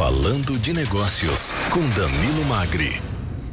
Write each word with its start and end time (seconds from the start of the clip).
Falando 0.00 0.58
de 0.58 0.72
Negócios, 0.72 1.52
com 1.68 1.86
Danilo 1.90 2.42
Magri. 2.46 3.02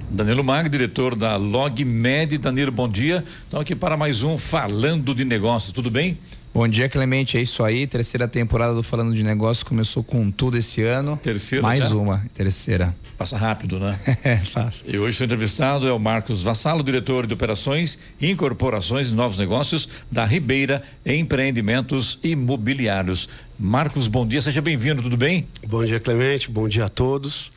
Danilo 0.10 0.42
Magri, 0.46 0.70
diretor 0.70 1.14
da 1.14 1.36
LogMed. 1.36 2.38
Danilo, 2.38 2.72
bom 2.72 2.88
dia. 2.88 3.22
Estamos 3.44 3.64
aqui 3.64 3.76
para 3.76 3.98
mais 3.98 4.24
um 4.24 4.38
Falando 4.38 5.14
de 5.14 5.26
Negócios, 5.26 5.74
tudo 5.74 5.92
bem? 5.92 6.18
Bom 6.58 6.68
dia, 6.68 6.90
Clemente. 6.90 7.38
É 7.38 7.42
isso 7.42 7.64
aí. 7.64 7.86
Terceira 7.86 8.28
temporada 8.28 8.74
do 8.74 8.82
Falando 8.82 9.14
de 9.14 9.22
Negócios 9.22 9.62
começou 9.62 10.04
com 10.04 10.32
tudo 10.32 10.58
esse 10.58 10.82
ano. 10.82 11.16
Terceira? 11.22 11.62
Mais 11.62 11.92
uma, 11.92 12.26
terceira. 12.34 12.96
Passa 13.16 13.38
rápido, 13.38 13.80
né? 13.80 13.96
é, 14.24 14.38
fácil. 14.38 14.84
E 14.88 14.98
hoje 14.98 15.22
o 15.22 15.24
entrevistado 15.24 15.88
é 15.88 15.92
o 15.92 16.00
Marcos 16.00 16.42
Vassalo, 16.42 16.82
diretor 16.82 17.28
de 17.28 17.34
operações, 17.36 18.00
incorporações 18.20 19.12
e 19.12 19.14
novos 19.14 19.38
negócios 19.38 19.88
da 20.12 20.26
Ribeira 20.26 20.82
Empreendimentos 21.06 22.18
Imobiliários. 22.24 23.30
Marcos, 23.60 24.08
bom 24.08 24.26
dia, 24.26 24.42
seja 24.42 24.60
bem-vindo, 24.60 25.04
tudo 25.04 25.16
bem? 25.16 25.48
Bom 25.64 25.86
dia, 25.86 26.00
Clemente. 26.00 26.50
Bom 26.50 26.68
dia 26.68 26.86
a 26.86 26.90
todos. 26.90 27.54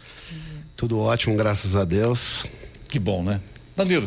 Tudo 0.77 0.98
ótimo, 0.98 1.34
graças 1.38 1.74
a 1.74 1.87
Deus. 1.87 2.45
Que 2.87 2.98
bom, 2.98 3.24
né? 3.24 3.41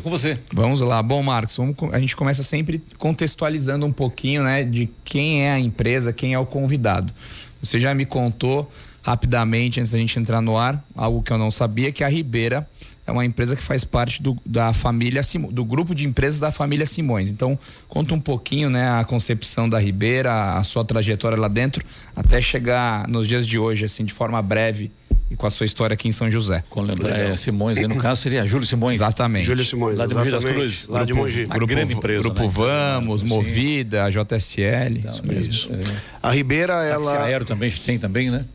Com 0.02 0.10
você. 0.10 0.38
Vamos 0.54 0.82
lá. 0.82 1.02
Bom, 1.02 1.24
Marcos, 1.24 1.58
vamos, 1.58 1.76
a 1.92 2.00
gente 2.00 2.16
começa 2.16 2.44
sempre 2.44 2.82
contextualizando 2.98 3.86
um 3.86 3.92
pouquinho, 3.92 4.44
né, 4.44 4.64
de 4.64 4.90
quem 5.04 5.44
é 5.44 5.52
a 5.52 5.60
empresa, 5.60 6.14
quem 6.14 6.34
é 6.34 6.40
o 6.40 6.46
convidado. 6.46 7.14
Você 7.62 7.80
já 7.80 7.94
me 7.94 8.06
contou 8.06 8.72
rapidamente, 9.02 9.80
antes 9.80 9.92
da 9.92 10.00
gente 10.00 10.18
entrar 10.18 10.42
no 10.42 10.58
ar, 10.58 10.84
algo 10.96 11.22
que 11.22 11.32
eu 11.32 11.38
não 11.38 11.52
sabia, 11.52 11.92
que 11.92 12.04
a 12.04 12.08
Ribeira 12.08 12.68
é 13.06 13.12
uma 13.12 13.26
empresa 13.26 13.56
que 13.56 13.62
faz 13.62 13.84
parte 13.84 14.22
do, 14.22 14.38
da 14.46 14.72
família 14.72 15.22
do 15.52 15.66
grupo 15.66 15.94
de 15.94 16.06
empresas 16.06 16.40
da 16.40 16.52
família 16.52 16.86
Simões. 16.86 17.30
Então, 17.30 17.60
conta 17.88 18.14
um 18.14 18.20
pouquinho, 18.20 18.70
né, 18.70 18.90
a 18.90 19.04
concepção 19.04 19.68
da 19.68 19.78
Ribeira, 19.80 20.54
a 20.58 20.64
sua 20.64 20.86
trajetória 20.86 21.38
lá 21.38 21.50
dentro, 21.50 21.84
até 22.16 22.40
chegar 22.40 23.08
nos 23.08 23.28
dias 23.28 23.46
de 23.46 23.60
hoje, 23.60 23.86
assim, 23.86 24.06
de 24.06 24.14
forma 24.14 24.42
breve 24.42 24.92
e 25.34 25.36
com 25.36 25.48
a 25.48 25.52
sua 25.52 25.66
história 25.66 25.96
aqui 25.96 26.08
em 26.08 26.12
São 26.12 26.30
José. 26.30 26.64
Com 26.70 26.82
lembrar, 26.82 27.18
é, 27.18 27.36
Simões, 27.36 27.78
aí 27.78 27.88
no 27.88 27.98
caso 27.98 28.22
seria 28.22 28.46
Júlio 28.46 28.66
Simões. 28.68 29.00
Exatamente. 29.00 29.46
Júlio 29.46 29.66
Simões. 29.66 29.98
Lá 29.98 30.06
de 30.06 30.14
Mogi 30.16 30.30
das 30.32 30.44
Cruzes. 30.46 30.88
Lá 30.88 31.04
de 31.04 31.14
Mogi. 31.14 31.48
A 31.50 31.58
grande 31.58 31.94
empresa. 31.94 32.22
Grupo 32.22 32.44
né? 32.44 32.50
Vamos, 32.54 33.22
Sim. 33.22 33.28
Movida, 33.28 34.10
JSL. 34.10 35.00
Então, 35.00 35.12
isso 35.12 35.26
mesmo. 35.26 35.52
isso, 35.52 35.70
é. 35.74 35.80
A 36.22 36.32
Ribeira, 36.32 36.74
Táxi 36.74 37.10
ela. 37.10 37.24
aéreo 37.26 37.46
também 37.46 37.72
tem 37.72 37.98
também, 38.00 38.30
né? 38.30 38.46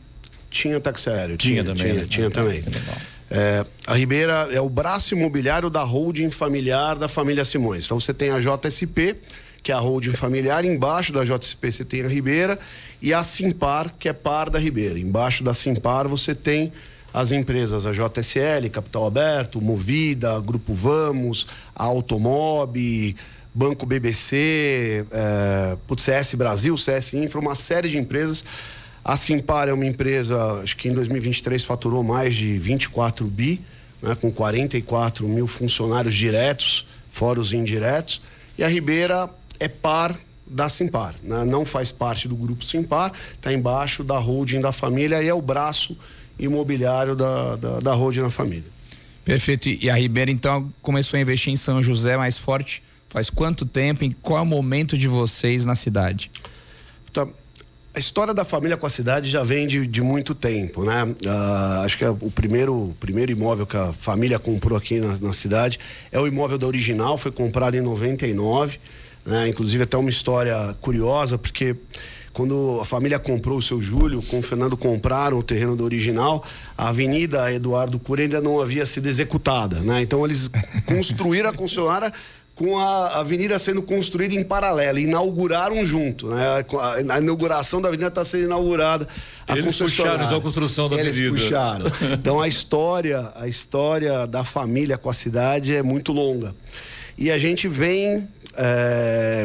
Tinha 0.51 0.81
táxi 0.81 1.11
aéreo. 1.11 1.37
Tinha 1.37 1.63
também, 1.63 1.83
Tinha, 1.85 1.95
né? 1.95 2.07
tinha 2.09 2.27
Ah, 2.29 2.31
tá. 2.31 2.43
também. 2.43 2.65
É, 3.31 3.65
a 3.87 3.95
Ribeira 3.95 4.49
é 4.53 4.61
o 4.61 4.69
braço 4.71 5.15
imobiliário 5.15 5.69
da 5.69 5.83
holding 5.83 6.31
familiar 6.31 6.97
da 6.97 7.09
família 7.09 7.45
Simões. 7.45 7.85
Então 7.85 8.01
você 8.01 8.15
tem 8.15 8.31
a 8.31 8.39
JSP, 8.39 9.17
que 9.69 9.73
é 9.73 9.75
a 9.75 9.81
holding 9.81 10.13
familiar, 10.13 10.65
embaixo 10.65 11.13
da 11.13 11.23
JSP 11.25 11.71
você 11.71 11.85
tem 11.85 12.01
a 12.01 12.09
Ribeira, 12.09 12.59
e 13.03 13.13
a 13.13 13.23
Simpar, 13.23 13.93
que 13.99 14.09
é 14.09 14.15
par 14.15 14.49
da 14.49 14.59
Ribeira. 14.59 14.99
Embaixo 14.99 15.45
da 15.45 15.53
Simpar 15.53 16.09
você 16.09 16.35
tem 16.35 16.73
as 17.13 17.33
empresas, 17.33 17.85
a 17.85 17.93
JSL, 17.93 18.71
Capital 18.73 19.07
Aberto, 19.07 19.61
Movida, 19.61 20.41
Grupo 20.41 20.73
Vamos, 20.73 21.47
a 21.77 21.85
Automob, 21.85 23.15
Banco 23.53 23.85
BBC, 23.85 25.05
é, 25.11 25.77
putz, 25.87 26.05
CS 26.05 26.33
Brasil, 26.33 26.75
CS 26.79 27.13
Infra, 27.13 27.39
uma 27.39 27.55
série 27.55 27.91
de 27.91 27.99
empresas. 27.99 28.47
A 29.05 29.19
Simpar 29.19 29.69
é 29.69 29.73
uma 29.75 29.85
empresa, 29.85 30.63
acho 30.63 30.79
que 30.79 30.89
em 30.89 30.95
2023 30.95 31.63
faturou 31.63 32.03
mais 32.03 32.35
de 32.35 32.57
24 32.57 33.27
bi, 33.27 33.61
né, 34.01 34.17
com 34.19 34.33
44 34.33 35.29
mil 35.29 35.47
funcionários 35.47 36.15
diretos, 36.15 36.87
fora 37.11 37.39
os 37.39 37.53
indiretos. 37.53 38.23
E 38.57 38.65
a 38.65 38.69
Ribeira 38.69 39.29
é 39.59 39.69
par 39.69 40.15
da 40.47 40.69
Simpar, 40.69 41.15
né, 41.23 41.45
não 41.45 41.67
faz 41.67 41.93
parte 41.93 42.27
do 42.27 42.35
grupo 42.35 42.65
Simpar, 42.65 43.13
está 43.35 43.53
embaixo 43.53 44.03
da 44.03 44.19
holding 44.19 44.61
da 44.61 44.73
família 44.73 45.23
e 45.23 45.29
é 45.29 45.35
o 45.35 45.43
braço 45.43 45.97
imobiliário 46.39 47.15
da, 47.15 47.57
da, 47.57 47.81
da 47.81 47.93
holding 47.93 48.23
da 48.23 48.31
família. 48.31 48.79
Perfeito. 49.25 49.69
E 49.69 49.91
a 49.91 49.95
Ribeira, 49.95 50.31
então, 50.31 50.73
começou 50.81 51.19
a 51.19 51.21
investir 51.21 51.53
em 51.53 51.57
São 51.57 51.83
José 51.83 52.17
mais 52.17 52.39
forte. 52.39 52.83
Faz 53.11 53.29
quanto 53.29 53.67
tempo? 53.67 54.03
Em 54.03 54.11
qual 54.11 54.39
é 54.39 54.43
o 54.43 54.47
momento 54.47 54.97
de 54.97 55.07
vocês 55.07 55.67
na 55.67 55.77
cidade? 55.77 56.31
Então, 57.11 57.31
a 57.95 57.99
história 57.99 58.33
da 58.33 58.45
família 58.45 58.77
com 58.77 58.87
a 58.87 58.91
cidade 58.91 59.29
já 59.29 59.43
vem 59.43 59.67
de, 59.67 59.87
de 59.87 60.01
muito 60.01 60.35
tempo, 60.35 60.85
né? 60.85 61.15
Ah, 61.27 61.83
acho 61.85 61.99
que 61.99 62.05
é 62.05 62.09
o 62.09 62.31
primeiro, 62.31 62.97
primeiro 63.01 63.31
imóvel 63.33 63.67
que 63.67 63.77
a 63.77 63.93
família 63.93 64.39
comprou 64.39 64.79
aqui 64.79 65.01
na, 65.01 65.19
na 65.19 65.33
cidade 65.33 65.79
é 66.13 66.19
o 66.19 66.27
imóvel 66.27 66.57
da 66.57 66.67
original, 66.67 67.19
foi 67.19 67.33
comprado 67.33 67.77
em 67.77 67.81
99. 67.81 68.79
Né? 69.29 69.49
Inclusive, 69.49 69.85
até 69.85 69.97
uma 69.99 70.09
história 70.09 70.75
curiosa, 70.81 71.37
porque 71.37 71.77
quando 72.33 72.79
a 72.81 72.85
família 72.87 73.19
comprou 73.19 73.59
o 73.59 73.63
seu 73.63 73.83
Júlio, 73.83 74.23
com 74.23 74.39
o 74.39 74.43
Fernando 74.43 74.75
compraram 74.75 75.39
o 75.39 75.43
terreno 75.43 75.77
do 75.77 75.85
original, 75.85 76.43
a 76.77 76.89
Avenida 76.89 77.53
Eduardo 77.53 77.99
Cura 77.99 78.23
ainda 78.23 78.41
não 78.41 78.59
havia 78.59 78.87
sido 78.87 79.07
executada, 79.07 79.81
né? 79.81 80.01
Então 80.01 80.25
eles 80.25 80.49
construíram 80.87 81.51
a 81.51 81.53
concessionária 81.53 82.11
com 82.55 82.79
a 82.79 83.19
avenida 83.21 83.57
sendo 83.59 83.83
construída 83.83 84.35
em 84.35 84.43
paralelo, 84.43 84.99
inauguraram 84.99 85.85
junto, 85.85 86.29
né? 86.29 86.65
A, 87.11 87.21
inauguração 87.21 87.83
da 87.83 87.89
avenida 87.89 88.09
está 88.09 88.25
sendo 88.25 88.45
inaugurada. 88.45 89.07
A 89.47 89.57
Eles 89.57 89.77
puxaram, 89.77 90.25
então, 90.25 90.39
a 90.39 90.41
construção 90.41 90.89
da 90.89 90.97
Eles 90.97 91.17
avenida. 91.17 91.43
puxaram. 91.43 91.87
Então 92.19 92.41
a 92.41 92.49
história, 92.49 93.31
a 93.37 93.47
história 93.47 94.27
da 94.27 94.43
família 94.43 94.97
com 94.97 95.11
a 95.11 95.13
cidade 95.13 95.75
é 95.75 95.83
muito 95.83 96.13
longa. 96.13 96.55
E 97.19 97.33
a 97.33 97.39
gente 97.39 97.67
vem 97.67 98.29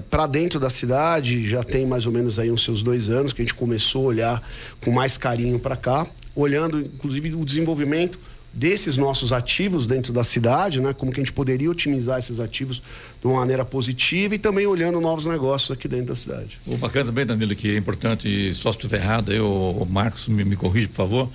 para 0.10 0.28
dentro 0.28 0.60
da 0.60 0.70
cidade, 0.70 1.48
já 1.48 1.64
tem 1.64 1.86
mais 1.88 2.06
ou 2.06 2.12
menos 2.12 2.38
aí 2.38 2.52
uns 2.52 2.64
seus 2.64 2.84
dois 2.84 3.10
anos 3.10 3.34
que 3.34 3.42
a 3.42 3.46
gente 3.46 3.56
começou 3.56 4.06
a 4.06 4.08
olhar 4.08 4.50
com 4.80 4.92
mais 4.92 5.18
carinho 5.18 5.60
para 5.60 5.76
cá, 5.76 6.06
olhando 6.36 6.80
inclusive 6.80 7.34
o 7.34 7.44
desenvolvimento 7.44 8.20
desses 8.54 8.96
nossos 8.96 9.34
ativos 9.34 9.88
dentro 9.88 10.14
da 10.14 10.24
cidade, 10.24 10.80
né? 10.80 10.94
Como 10.94 11.12
que 11.12 11.20
a 11.20 11.24
gente 11.24 11.34
poderia 11.34 11.70
otimizar 11.72 12.20
esses 12.20 12.40
ativos 12.40 12.84
de 13.20 13.26
uma 13.26 13.40
maneira 13.40 13.66
positiva 13.66 14.36
e 14.36 14.38
também 14.38 14.68
olhando 14.68 15.02
novos 15.02 15.26
negócios 15.26 15.72
aqui 15.72 15.88
dentro 15.88 16.08
da 16.08 16.16
cidade. 16.16 16.60
O 16.68 16.78
bacana 16.78 17.06
também, 17.06 17.26
Danilo, 17.26 17.56
que 17.56 17.72
é 17.72 17.78
importante, 17.78 18.54
só 18.54 18.72
se 18.72 18.78
estiver 18.78 19.02
errado, 19.02 19.32
aí, 19.32 19.40
o 19.40 19.88
Marcos 19.90 20.28
me, 20.28 20.44
me 20.44 20.56
corrige, 20.56 20.88
por 20.88 20.98
favor. 20.98 21.30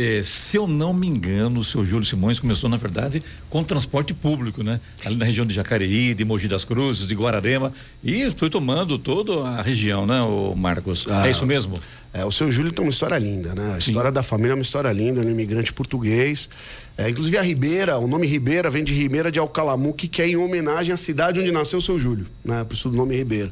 É, 0.00 0.22
se 0.22 0.56
eu 0.56 0.68
não 0.68 0.94
me 0.94 1.08
engano, 1.08 1.58
o 1.58 1.64
seu 1.64 1.84
Júlio 1.84 2.04
Simões 2.04 2.38
começou, 2.38 2.70
na 2.70 2.76
verdade, 2.76 3.20
com 3.50 3.64
transporte 3.64 4.14
público, 4.14 4.62
né? 4.62 4.80
Ali 5.04 5.16
na 5.16 5.24
região 5.24 5.44
de 5.44 5.52
Jacareí, 5.52 6.14
de 6.14 6.24
Mogi 6.24 6.46
das 6.46 6.64
Cruzes, 6.64 7.04
de 7.04 7.16
Guararema, 7.16 7.72
e 8.04 8.30
foi 8.30 8.48
tomando 8.48 8.96
toda 8.96 9.48
a 9.48 9.60
região, 9.60 10.06
né, 10.06 10.20
o 10.20 10.54
Marcos? 10.54 11.04
Ah, 11.10 11.26
é 11.26 11.32
isso 11.32 11.44
mesmo? 11.44 11.80
É, 12.14 12.24
o 12.24 12.30
seu 12.30 12.48
Júlio 12.48 12.70
tem 12.70 12.84
uma 12.84 12.90
história 12.90 13.18
linda, 13.18 13.56
né? 13.56 13.74
A 13.74 13.80
Sim. 13.80 13.90
história 13.90 14.12
da 14.12 14.22
família 14.22 14.52
é 14.52 14.54
uma 14.54 14.62
história 14.62 14.92
linda, 14.92 15.18
ele 15.18 15.30
é 15.30 15.32
um 15.32 15.34
imigrante 15.34 15.72
português. 15.72 16.48
É, 16.96 17.10
inclusive 17.10 17.36
a 17.36 17.42
Ribeira, 17.42 17.98
o 17.98 18.06
nome 18.06 18.24
Ribeira 18.24 18.70
vem 18.70 18.84
de 18.84 18.94
Ribeira 18.94 19.32
de 19.32 19.40
Alcalamuque, 19.40 20.06
que 20.06 20.22
é 20.22 20.28
em 20.28 20.36
homenagem 20.36 20.92
à 20.92 20.96
cidade 20.96 21.40
onde 21.40 21.50
nasceu 21.50 21.80
o 21.80 21.82
seu 21.82 21.98
Júlio, 21.98 22.26
né? 22.44 22.62
Por 22.62 22.74
isso 22.74 22.88
o 22.88 22.92
nome 22.92 23.16
Ribeira. 23.16 23.50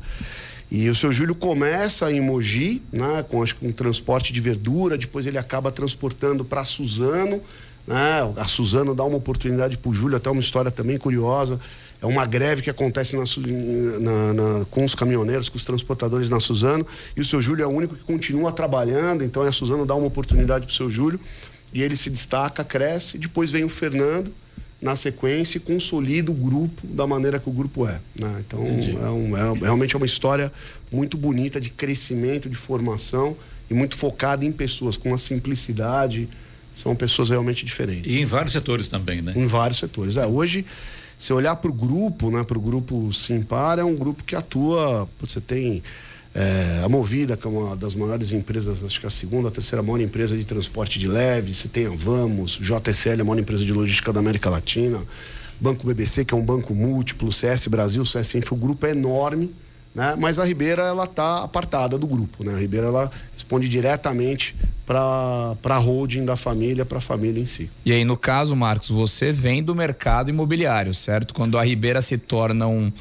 E 0.70 0.88
o 0.88 0.94
seu 0.94 1.12
Júlio 1.12 1.34
começa 1.34 2.10
em 2.10 2.20
Mogi, 2.20 2.82
né? 2.92 3.24
Com, 3.28 3.42
acho, 3.42 3.54
com 3.56 3.70
transporte 3.70 4.32
de 4.32 4.40
verdura, 4.40 4.98
depois 4.98 5.26
ele 5.26 5.38
acaba 5.38 5.70
transportando 5.70 6.44
para 6.44 6.64
Suzano, 6.64 7.40
né? 7.86 8.32
A 8.36 8.44
Suzano 8.44 8.94
dá 8.94 9.04
uma 9.04 9.16
oportunidade 9.16 9.78
para 9.78 9.90
o 9.90 9.94
Júlio, 9.94 10.16
até 10.16 10.28
uma 10.28 10.40
história 10.40 10.70
também 10.70 10.96
curiosa. 10.96 11.60
É 12.02 12.04
uma 12.06 12.26
greve 12.26 12.62
que 12.62 12.68
acontece 12.68 13.16
na 13.16 13.22
na- 14.00 14.34
na- 14.34 14.64
com 14.66 14.84
os 14.84 14.94
caminhoneiros, 14.94 15.48
com 15.48 15.56
os 15.56 15.64
transportadores 15.64 16.28
na 16.28 16.40
Suzano. 16.40 16.86
E 17.16 17.20
o 17.20 17.24
seu 17.24 17.40
Júlio 17.40 17.62
é 17.62 17.66
o 17.66 17.70
único 17.70 17.94
que 17.94 18.02
continua 18.02 18.50
trabalhando, 18.52 19.22
então 19.24 19.42
a 19.42 19.52
Suzano 19.52 19.86
dá 19.86 19.94
uma 19.94 20.06
oportunidade 20.08 20.66
para 20.66 20.72
o 20.72 20.76
seu 20.76 20.90
Júlio. 20.90 21.20
E 21.72 21.82
ele 21.82 21.96
se 21.96 22.10
destaca, 22.10 22.64
cresce. 22.64 23.18
Depois 23.18 23.50
vem 23.50 23.64
o 23.64 23.68
Fernando 23.68 24.32
na 24.86 24.96
sequência 24.96 25.58
e 25.58 25.60
consolida 25.60 26.30
o 26.30 26.34
grupo 26.34 26.86
da 26.86 27.06
maneira 27.06 27.38
que 27.40 27.48
o 27.50 27.52
grupo 27.52 27.86
é. 27.86 28.00
né? 28.18 28.42
Então, 28.46 28.62
é, 28.64 29.10
um- 29.10 29.36
é- 29.36 29.58
realmente 29.60 29.94
é 29.94 29.98
uma 29.98 30.06
história 30.06 30.52
muito 30.90 31.16
bonita 31.16 31.60
de 31.60 31.68
crescimento, 31.70 32.48
de 32.48 32.56
formação 32.56 33.36
e 33.68 33.74
muito 33.74 33.96
focada 33.96 34.44
em 34.44 34.52
pessoas, 34.52 34.96
com 34.96 35.08
uma 35.10 35.18
simplicidade. 35.18 36.28
São 36.74 36.94
pessoas 36.94 37.30
realmente 37.30 37.64
diferentes 37.64 38.14
E 38.14 38.20
em 38.20 38.24
vários 38.26 38.52
setores 38.52 38.86
também, 38.86 39.20
né? 39.22 39.32
em 39.34 39.46
vários 39.46 39.78
setores. 39.78 40.16
É, 40.16 40.26
hoje, 40.26 40.64
se 41.18 41.32
olhar 41.32 41.56
para 41.56 41.70
o 41.70 41.74
grupo, 41.74 42.30
né, 42.30 42.44
para 42.44 42.58
o 42.58 42.60
grupo 42.60 43.10
Simpar, 43.12 43.78
é 43.78 43.84
um 43.84 43.96
grupo 43.96 44.22
que 44.22 44.36
atua. 44.36 45.08
Você 45.20 45.40
tem 45.40 45.82
é, 46.38 46.82
a 46.84 46.88
Movida, 46.88 47.34
que 47.34 47.46
é 47.46 47.50
uma 47.50 47.74
das 47.74 47.94
maiores 47.94 48.30
empresas, 48.30 48.84
acho 48.84 49.00
que 49.00 49.06
a 49.06 49.10
segunda, 49.10 49.48
a 49.48 49.50
terceira 49.50 49.82
maior 49.82 50.02
empresa 50.02 50.36
de 50.36 50.44
transporte 50.44 50.98
de 50.98 51.08
leve. 51.08 51.54
Você 51.54 51.66
tem 51.66 51.86
a 51.86 51.90
Vamos, 51.90 52.60
JSL, 52.60 53.22
a 53.22 53.24
maior 53.24 53.38
empresa 53.38 53.64
de 53.64 53.72
logística 53.72 54.12
da 54.12 54.20
América 54.20 54.50
Latina. 54.50 55.00
Banco 55.58 55.86
BBC, 55.86 56.26
que 56.26 56.34
é 56.34 56.36
um 56.36 56.44
banco 56.44 56.74
múltiplo, 56.74 57.32
CS 57.32 57.68
Brasil, 57.68 58.04
CS 58.04 58.34
Info, 58.34 58.54
o 58.54 58.58
grupo 58.58 58.84
é 58.84 58.90
enorme. 58.90 59.50
Né? 59.94 60.14
Mas 60.18 60.38
a 60.38 60.44
Ribeira 60.44 60.82
ela 60.82 61.04
está 61.04 61.42
apartada 61.42 61.96
do 61.96 62.06
grupo. 62.06 62.44
Né? 62.44 62.52
A 62.52 62.58
Ribeira 62.58 62.88
ela 62.88 63.10
responde 63.32 63.66
diretamente 63.66 64.54
para 64.84 65.56
a 65.64 65.78
holding 65.78 66.26
da 66.26 66.36
família, 66.36 66.84
para 66.84 66.98
a 66.98 67.00
família 67.00 67.42
em 67.42 67.46
si. 67.46 67.70
E 67.82 67.92
aí, 67.92 68.04
no 68.04 68.14
caso, 68.14 68.54
Marcos, 68.54 68.90
você 68.90 69.32
vem 69.32 69.62
do 69.62 69.74
mercado 69.74 70.28
imobiliário, 70.28 70.92
certo? 70.92 71.32
Quando 71.32 71.56
a 71.56 71.64
Ribeira 71.64 72.02
se 72.02 72.18
torna 72.18 72.66
um, 72.66 72.92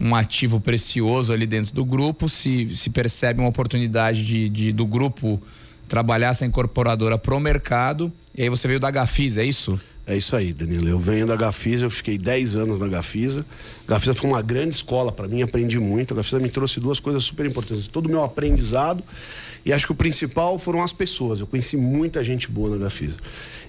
um 0.00 0.14
ativo 0.14 0.60
precioso 0.60 1.32
ali 1.32 1.46
dentro 1.46 1.74
do 1.74 1.84
grupo, 1.84 2.28
se, 2.28 2.74
se 2.74 2.88
percebe 2.90 3.40
uma 3.40 3.48
oportunidade 3.48 4.24
de, 4.24 4.48
de- 4.48 4.72
do 4.72 4.86
grupo 4.86 5.40
trabalhar 5.88 6.28
essa 6.30 6.46
incorporadora 6.46 7.18
pro 7.18 7.38
mercado. 7.38 8.10
E 8.34 8.42
aí 8.42 8.48
você 8.48 8.66
veio 8.66 8.80
da 8.80 8.90
Gafisa, 8.90 9.42
é 9.42 9.44
isso? 9.44 9.78
É 10.06 10.16
isso 10.16 10.34
aí, 10.34 10.52
Danilo. 10.52 10.88
Eu 10.88 10.98
venho 10.98 11.26
da 11.26 11.36
Gafisa, 11.36 11.84
eu 11.84 11.90
fiquei 11.90 12.16
10 12.16 12.56
anos 12.56 12.78
na 12.78 12.88
Gafisa. 12.88 13.44
Gafisa 13.86 14.14
foi 14.14 14.30
uma 14.30 14.40
grande 14.42 14.74
escola 14.74 15.12
para 15.12 15.28
mim, 15.28 15.42
aprendi 15.42 15.78
muito. 15.78 16.14
A 16.14 16.16
Gafisa 16.16 16.38
me 16.40 16.48
trouxe 16.48 16.80
duas 16.80 16.98
coisas 16.98 17.22
super 17.22 17.44
importantes. 17.46 17.86
Todo 17.86 18.06
o 18.06 18.08
meu 18.08 18.24
aprendizado 18.24 19.04
e 19.64 19.72
acho 19.72 19.86
que 19.86 19.92
o 19.92 19.94
principal 19.94 20.58
foram 20.58 20.82
as 20.82 20.92
pessoas. 20.92 21.40
Eu 21.40 21.46
conheci 21.46 21.76
muita 21.76 22.24
gente 22.24 22.50
boa 22.50 22.70
na 22.70 22.76
Gafisa. 22.84 23.16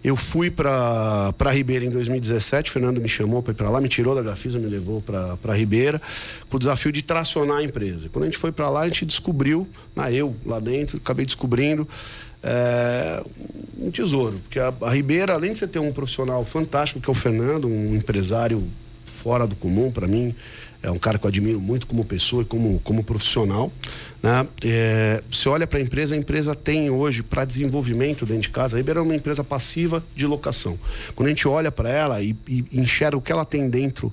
Eu 0.04 0.16
fui 0.16 0.50
para 0.50 1.52
Ribeira 1.52 1.86
em 1.86 1.90
2017, 1.90 2.72
o 2.72 2.74
Fernando 2.74 3.00
me 3.00 3.08
chamou 3.08 3.44
para 3.44 3.52
ir 3.52 3.56
para 3.56 3.70
lá, 3.70 3.80
me 3.80 3.88
tirou 3.88 4.16
da 4.16 4.22
Gafisa, 4.24 4.58
me 4.58 4.68
levou 4.68 5.02
para 5.02 5.54
Ribeira, 5.54 6.02
com 6.50 6.58
o 6.58 6.60
desafio 6.60 6.92
de 6.92 7.04
tracionar 7.04 7.58
a 7.58 7.64
empresa. 7.64 8.10
Quando 8.12 8.24
a 8.24 8.26
gente 8.26 8.38
foi 8.38 8.52
para 8.52 8.68
lá, 8.68 8.82
a 8.82 8.88
gente 8.88 9.06
descobriu, 9.06 9.68
na 9.96 10.12
eu 10.12 10.36
lá 10.44 10.60
dentro, 10.60 10.98
acabei 10.98 11.26
descobrindo 11.26 11.88
é, 12.42 13.24
um 13.80 13.92
tesouro. 13.92 14.40
Porque 14.40 14.60
a, 14.60 14.74
a 14.82 14.92
Ribeira, 14.92 15.34
além 15.34 15.54
de 15.54 15.60
você 15.60 15.68
ter 15.68 15.80
um 15.80 15.92
profissional 15.92 16.44
fantástico, 16.44 17.00
que 17.00 17.10
é 17.10 17.12
o 17.12 17.16
Fernando, 17.16 17.68
um 17.68 17.96
empresário 17.96 18.64
fora 19.06 19.46
do 19.46 19.56
comum 19.56 19.92
para 19.92 20.08
mim, 20.08 20.34
é 20.84 20.90
um 20.90 20.98
cara 20.98 21.20
que 21.20 21.26
eu 21.26 21.30
admiro 21.30 21.60
muito 21.60 21.86
como 21.86 22.04
pessoa 22.04 22.42
e 22.42 22.46
como, 22.46 22.80
como 22.80 23.04
profissional. 23.04 23.72
Né? 24.22 24.48
É, 24.64 25.24
você 25.30 25.48
olha 25.48 25.68
para 25.68 25.80
a 25.80 25.82
empresa, 25.82 26.16
a 26.16 26.18
empresa 26.18 26.56
tem 26.56 26.90
hoje 26.90 27.22
para 27.22 27.46
desenvolvimento 27.46 28.26
dentro 28.26 28.44
de 28.44 28.50
casa. 28.50 28.76
A 28.76 28.78
Ribeira 28.78 29.00
é 29.00 29.04
uma 29.04 29.16
empresa 29.16 29.44
passiva 29.44 30.04
de 30.16 30.26
locação. 30.26 30.80
Quando 31.16 31.28
a 31.28 31.30
gente 31.30 31.48
olha 31.48 31.72
para 31.72 31.90
ela 31.90 32.22
e, 32.22 32.36
e 32.48 32.66
enxerga 32.74 33.18
o 33.18 33.22
que 33.22 33.32
ela 33.32 33.46
tem 33.46 33.70
dentro 33.70 34.12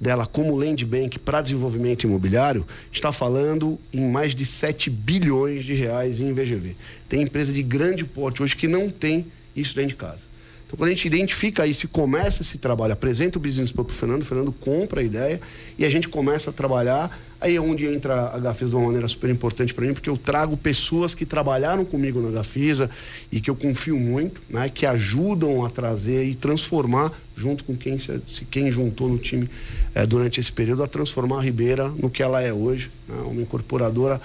dela 0.00 0.26
como 0.26 0.56
land 0.56 0.84
bank 0.84 1.18
para 1.18 1.42
desenvolvimento 1.42 2.04
imobiliário, 2.04 2.66
está 2.90 3.12
falando 3.12 3.78
em 3.92 4.08
mais 4.08 4.34
de 4.34 4.46
7 4.46 4.88
bilhões 4.88 5.64
de 5.64 5.74
reais 5.74 6.20
em 6.20 6.32
VGV. 6.32 6.74
Tem 7.08 7.22
empresa 7.22 7.52
de 7.52 7.62
grande 7.62 8.04
porte 8.04 8.42
hoje 8.42 8.56
que 8.56 8.66
não 8.66 8.88
tem 8.88 9.26
isso 9.54 9.74
dentro 9.74 9.90
de 9.90 9.96
casa. 9.96 10.29
Então, 10.70 10.78
quando 10.78 10.88
a 10.88 10.94
gente 10.94 11.06
identifica 11.06 11.66
isso 11.66 11.86
e 11.86 11.88
começa 11.88 12.42
esse 12.42 12.56
trabalho, 12.56 12.92
apresenta 12.92 13.38
o 13.38 13.42
business 13.42 13.72
para 13.72 13.82
o 13.82 13.88
Fernando, 13.88 14.22
o 14.22 14.24
Fernando 14.24 14.52
compra 14.52 15.00
a 15.00 15.04
ideia 15.04 15.40
e 15.76 15.84
a 15.84 15.90
gente 15.90 16.08
começa 16.08 16.50
a 16.50 16.52
trabalhar. 16.52 17.18
Aí 17.40 17.56
é 17.56 17.60
onde 17.60 17.86
entra 17.86 18.30
a 18.32 18.38
Gafisa 18.38 18.70
de 18.70 18.76
uma 18.76 18.86
maneira 18.86 19.08
super 19.08 19.30
importante 19.30 19.74
para 19.74 19.84
mim, 19.84 19.94
porque 19.94 20.08
eu 20.08 20.16
trago 20.16 20.56
pessoas 20.56 21.12
que 21.12 21.26
trabalharam 21.26 21.84
comigo 21.84 22.20
na 22.20 22.30
Gafisa 22.30 22.88
e 23.32 23.40
que 23.40 23.50
eu 23.50 23.56
confio 23.56 23.98
muito, 23.98 24.40
né, 24.48 24.68
que 24.68 24.86
ajudam 24.86 25.64
a 25.64 25.70
trazer 25.70 26.22
e 26.24 26.36
transformar, 26.36 27.12
junto 27.34 27.64
com 27.64 27.74
quem, 27.74 27.98
se, 27.98 28.20
quem 28.48 28.70
juntou 28.70 29.08
no 29.08 29.18
time 29.18 29.50
é, 29.92 30.06
durante 30.06 30.38
esse 30.38 30.52
período, 30.52 30.84
a 30.84 30.86
transformar 30.86 31.38
a 31.38 31.42
Ribeira 31.42 31.88
no 31.88 32.10
que 32.10 32.22
ela 32.22 32.40
é 32.40 32.52
hoje. 32.52 32.92
Né, 33.08 33.16
uma 33.24 33.42
incorporadora 33.42 34.20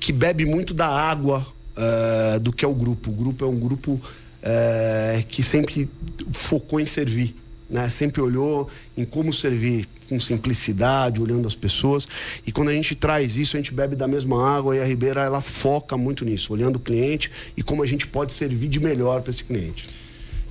que 0.00 0.12
bebe 0.12 0.46
muito 0.46 0.72
da 0.72 0.86
água 0.86 1.46
uh, 1.76 2.40
do 2.40 2.52
que 2.52 2.64
é 2.64 2.68
o 2.68 2.74
grupo. 2.74 3.10
O 3.10 3.12
grupo 3.12 3.44
é 3.44 3.48
um 3.48 3.58
grupo 3.58 4.00
é, 4.42 5.24
que 5.28 5.42
sempre 5.42 5.88
focou 6.32 6.80
em 6.80 6.86
servir. 6.86 7.34
Né? 7.70 7.88
Sempre 7.88 8.20
olhou 8.20 8.68
em 8.96 9.04
como 9.04 9.32
servir 9.32 9.86
com 10.08 10.20
simplicidade, 10.20 11.22
olhando 11.22 11.48
as 11.48 11.54
pessoas. 11.54 12.06
E 12.46 12.52
quando 12.52 12.68
a 12.68 12.74
gente 12.74 12.94
traz 12.94 13.38
isso, 13.38 13.56
a 13.56 13.60
gente 13.60 13.72
bebe 13.72 13.96
da 13.96 14.06
mesma 14.06 14.46
água 14.46 14.76
e 14.76 14.80
a 14.80 14.84
Ribeira 14.84 15.22
ela 15.22 15.40
foca 15.40 15.96
muito 15.96 16.24
nisso, 16.24 16.52
olhando 16.52 16.76
o 16.76 16.80
cliente 16.80 17.30
e 17.56 17.62
como 17.62 17.82
a 17.82 17.86
gente 17.86 18.06
pode 18.06 18.32
servir 18.32 18.68
de 18.68 18.78
melhor 18.78 19.22
para 19.22 19.30
esse 19.30 19.42
cliente. 19.42 19.88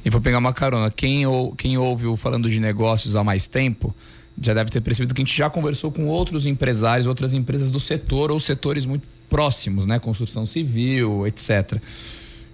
E 0.03 0.09
vou 0.09 0.19
pegar 0.19 0.39
uma 0.39 0.51
carona. 0.51 0.89
Quem, 0.89 1.27
ou, 1.27 1.55
quem 1.55 1.77
ouve 1.77 2.07
o 2.07 2.17
falando 2.17 2.49
de 2.49 2.59
negócios 2.59 3.15
há 3.15 3.23
mais 3.23 3.45
tempo 3.47 3.93
já 4.41 4.53
deve 4.55 4.71
ter 4.71 4.81
percebido 4.81 5.13
que 5.13 5.21
a 5.21 5.25
gente 5.25 5.37
já 5.37 5.49
conversou 5.49 5.91
com 5.91 6.07
outros 6.07 6.47
empresários, 6.47 7.05
outras 7.05 7.33
empresas 7.33 7.69
do 7.69 7.79
setor 7.79 8.31
ou 8.31 8.39
setores 8.39 8.85
muito 8.85 9.05
próximos, 9.29 9.85
né? 9.85 9.99
Construção 9.99 10.47
civil, 10.47 11.27
etc. 11.27 11.79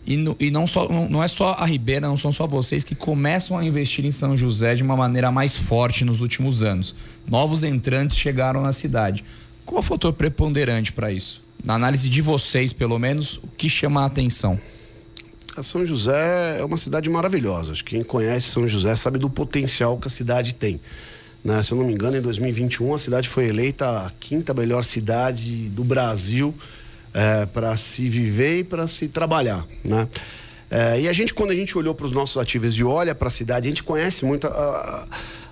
E, 0.07 0.15
no, 0.15 0.37
e 0.39 0.49
não, 0.49 0.65
só, 0.65 0.87
não, 0.87 1.09
não, 1.09 1.21
é 1.21 1.27
só 1.27 1.51
a 1.51 1.65
Ribeira, 1.65 2.07
não 2.07 2.15
são 2.15 2.31
só 2.31 2.47
vocês 2.47 2.85
que 2.85 2.95
começam 2.95 3.57
a 3.57 3.65
investir 3.65 4.05
em 4.05 4.11
São 4.11 4.37
José 4.37 4.73
de 4.73 4.81
uma 4.81 4.95
maneira 4.95 5.29
mais 5.33 5.57
forte 5.57 6.05
nos 6.05 6.21
últimos 6.21 6.63
anos. 6.63 6.95
Novos 7.29 7.61
entrantes 7.61 8.15
chegaram 8.15 8.61
na 8.61 8.71
cidade. 8.71 9.25
Qual 9.65 9.81
o 9.81 9.83
fator 9.83 10.13
preponderante 10.13 10.93
para 10.93 11.11
isso? 11.11 11.43
Na 11.61 11.73
análise 11.73 12.07
de 12.07 12.21
vocês, 12.21 12.71
pelo 12.71 12.97
menos, 12.97 13.35
o 13.43 13.47
que 13.57 13.67
chama 13.67 14.03
a 14.03 14.05
atenção? 14.05 14.57
A 15.57 15.61
São 15.61 15.85
José 15.85 16.57
é 16.57 16.63
uma 16.63 16.77
cidade 16.77 17.09
maravilhosa. 17.09 17.73
Quem 17.83 18.01
conhece 18.01 18.49
São 18.49 18.65
José 18.65 18.95
sabe 18.95 19.19
do 19.19 19.29
potencial 19.29 19.97
que 19.97 20.07
a 20.07 20.11
cidade 20.11 20.55
tem. 20.55 20.79
Né? 21.43 21.61
Se 21.63 21.73
eu 21.73 21.77
não 21.77 21.85
me 21.85 21.91
engano, 21.91 22.15
em 22.15 22.21
2021 22.21 22.93
a 22.93 22.99
cidade 22.99 23.27
foi 23.27 23.47
eleita 23.47 24.05
a 24.05 24.11
quinta 24.21 24.53
melhor 24.53 24.85
cidade 24.85 25.67
do 25.67 25.83
Brasil 25.83 26.55
é, 27.13 27.45
para 27.45 27.75
se 27.77 28.07
viver 28.07 28.59
e 28.59 28.63
para 28.63 28.87
se 28.87 29.07
trabalhar, 29.07 29.65
né? 29.83 30.07
É, 30.69 30.99
e 30.99 31.07
a 31.07 31.13
gente, 31.13 31.33
quando 31.33 31.51
a 31.51 31.55
gente 31.55 31.77
olhou 31.77 31.95
para 31.95 32.05
os 32.05 32.11
nossos 32.11 32.37
ativos 32.37 32.75
e 32.75 32.83
olha 32.83 33.15
para 33.15 33.29
a 33.29 33.31
cidade, 33.31 33.67
a 33.67 33.69
gente 33.69 33.83
conhece 33.83 34.25
muito 34.25 34.47
a, 34.47 34.49
a, 34.49 35.07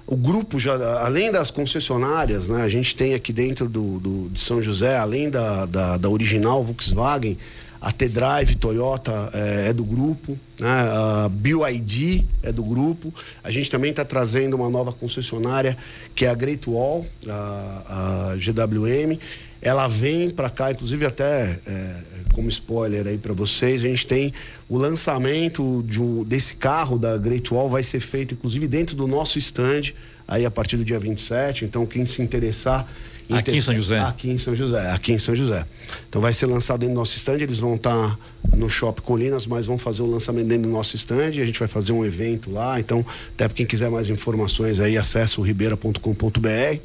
o 0.06 0.16
grupo, 0.16 0.60
já, 0.60 0.76
além 1.00 1.32
das 1.32 1.50
concessionárias, 1.50 2.50
né? 2.50 2.62
A 2.62 2.70
gente 2.70 2.96
tem 2.96 3.14
aqui 3.14 3.32
dentro 3.32 3.70
do, 3.70 4.00
do 4.00 4.30
de 4.30 4.42
São 4.42 4.62
José, 4.62 4.98
além 4.98 5.30
da, 5.30 5.66
da, 5.66 5.98
da 5.98 6.10
original 6.10 6.64
Volkswagen, 6.64 7.38
a 7.86 7.92
T-Drive 7.92 8.56
Toyota 8.56 9.30
é, 9.32 9.70
é, 9.70 9.74
do 9.74 9.84
grupo, 9.84 10.38
né? 10.60 10.68
a 10.68 11.30
BioID 11.30 12.26
é 12.42 12.52
do 12.52 12.64
grupo. 12.64 13.14
A 13.44 13.52
gente 13.52 13.70
também 13.70 13.92
está 13.92 14.04
trazendo 14.04 14.56
uma 14.56 14.70
nova 14.72 14.92
concessionária 14.92 15.78
que 16.16 16.26
é 16.26 16.30
a 16.30 16.34
Great 16.34 16.68
Wall, 16.68 17.06
a, 17.28 18.32
a 18.34 18.36
GWM. 18.38 19.20
Ela 19.66 19.88
vem 19.88 20.30
para 20.30 20.50
cá, 20.50 20.72
inclusive 20.72 21.06
até 21.06 21.60
é, 21.66 21.96
como 22.34 22.48
spoiler 22.50 23.08
aí 23.08 23.18
para 23.18 23.34
vocês, 23.34 23.84
a 23.84 23.88
gente 23.88 24.06
tem 24.06 24.32
o 24.70 24.78
lançamento 24.78 25.84
de 25.88 26.00
um, 26.00 26.24
desse 26.24 26.56
carro 26.56 27.00
da 27.00 27.18
Great 27.18 27.52
Wall 27.52 27.68
vai 27.68 27.82
ser 27.82 28.00
feito 28.00 28.36
inclusive 28.36 28.68
dentro 28.68 28.96
do 28.96 29.08
nosso 29.08 29.40
stand 29.40 29.94
aí 30.28 30.46
a 30.46 30.52
partir 30.52 30.78
do 30.78 30.86
dia 30.86 31.00
27. 31.00 31.66
Então 31.66 31.86
quem 31.86 32.06
se 32.06 32.22
interessar 32.22 32.88
Aqui 33.30 33.52
em 33.52 33.62
São 33.62 33.76
José? 33.76 34.00
Aqui 34.00 34.30
em 34.30 34.38
São 34.38 34.56
José, 34.56 34.92
aqui 34.92 35.12
em 35.12 35.18
São 35.18 35.36
José. 35.36 35.66
Então 36.08 36.22
vai 36.22 36.32
ser 36.32 36.46
lançado 36.46 36.82
dentro 36.82 36.94
do 36.94 37.00
nosso 37.00 37.18
stand, 37.18 37.38
eles 37.38 37.58
vão 37.58 37.74
estar 37.74 38.18
no 38.56 38.70
Shopping 38.70 39.02
Colinas, 39.02 39.48
mas 39.48 39.66
vão 39.66 39.78
fazer 39.78 40.04
o 40.04 40.06
lançamento 40.06 40.48
dentro 40.48 40.70
do 40.70 40.70
nosso 40.70 40.96
stand, 40.96 41.30
a 41.30 41.46
gente 41.46 41.58
vai 41.58 41.68
fazer 41.68 41.92
um 41.92 42.06
evento 42.06 42.52
lá, 42.52 42.80
então 42.80 43.04
até 43.34 43.48
para 43.48 43.56
quem 43.56 43.66
quiser 43.66 43.90
mais 43.90 44.10
informações 44.10 44.80
aí, 44.80 44.98
acesse 44.98 45.40
o 45.40 45.44
ribeira.com.br. 45.44 46.80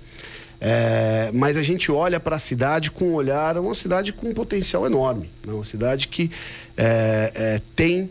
É, 0.61 1.31
mas 1.33 1.57
a 1.57 1.63
gente 1.63 1.91
olha 1.91 2.21
para 2.21 2.37
a 2.37 2.39
cidade 2.39 2.91
com 2.91 3.07
um 3.07 3.15
olhar, 3.15 3.57
uma 3.57 3.75
cidade 3.75 4.13
com 4.13 4.29
um 4.29 4.35
potencial 4.35 4.85
enorme, 4.85 5.31
né? 5.47 5.55
uma 5.55 5.65
cidade 5.65 6.07
que 6.09 6.31
é, 6.77 7.33
é, 7.35 7.63
tem 7.75 8.11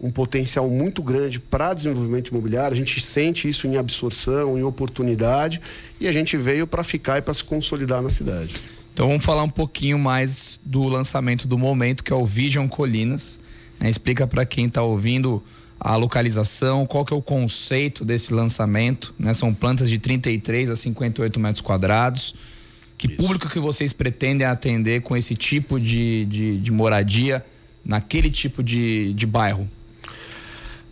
um 0.00 0.10
potencial 0.10 0.68
muito 0.70 1.02
grande 1.02 1.38
para 1.38 1.74
desenvolvimento 1.74 2.28
imobiliário. 2.28 2.74
A 2.74 2.78
gente 2.78 2.98
sente 3.02 3.46
isso 3.46 3.66
em 3.66 3.76
absorção, 3.76 4.58
em 4.58 4.62
oportunidade, 4.62 5.60
e 6.00 6.08
a 6.08 6.12
gente 6.12 6.38
veio 6.38 6.66
para 6.66 6.82
ficar 6.82 7.18
e 7.18 7.22
para 7.22 7.34
se 7.34 7.44
consolidar 7.44 8.00
na 8.00 8.08
cidade. 8.08 8.54
Então 8.94 9.08
vamos 9.08 9.24
falar 9.24 9.42
um 9.42 9.50
pouquinho 9.50 9.98
mais 9.98 10.58
do 10.64 10.84
lançamento 10.84 11.46
do 11.46 11.58
momento, 11.58 12.02
que 12.02 12.12
é 12.12 12.16
o 12.16 12.24
Vision 12.24 12.66
Colinas. 12.66 13.38
Né? 13.78 13.90
Explica 13.90 14.26
para 14.26 14.46
quem 14.46 14.66
está 14.66 14.82
ouvindo 14.82 15.42
a 15.80 15.96
localização, 15.96 16.86
qual 16.86 17.06
que 17.06 17.14
é 17.14 17.16
o 17.16 17.22
conceito 17.22 18.04
desse 18.04 18.34
lançamento. 18.34 19.14
Né? 19.18 19.32
São 19.32 19.54
plantas 19.54 19.88
de 19.88 19.98
33 19.98 20.70
a 20.70 20.76
58 20.76 21.40
metros 21.40 21.62
quadrados. 21.62 22.34
Que 22.98 23.06
Isso. 23.06 23.16
público 23.16 23.48
que 23.48 23.58
vocês 23.58 23.94
pretendem 23.94 24.46
atender 24.46 25.00
com 25.00 25.16
esse 25.16 25.34
tipo 25.34 25.80
de, 25.80 26.26
de, 26.26 26.58
de 26.58 26.70
moradia 26.70 27.44
naquele 27.82 28.30
tipo 28.30 28.62
de, 28.62 29.14
de 29.14 29.24
bairro? 29.24 29.66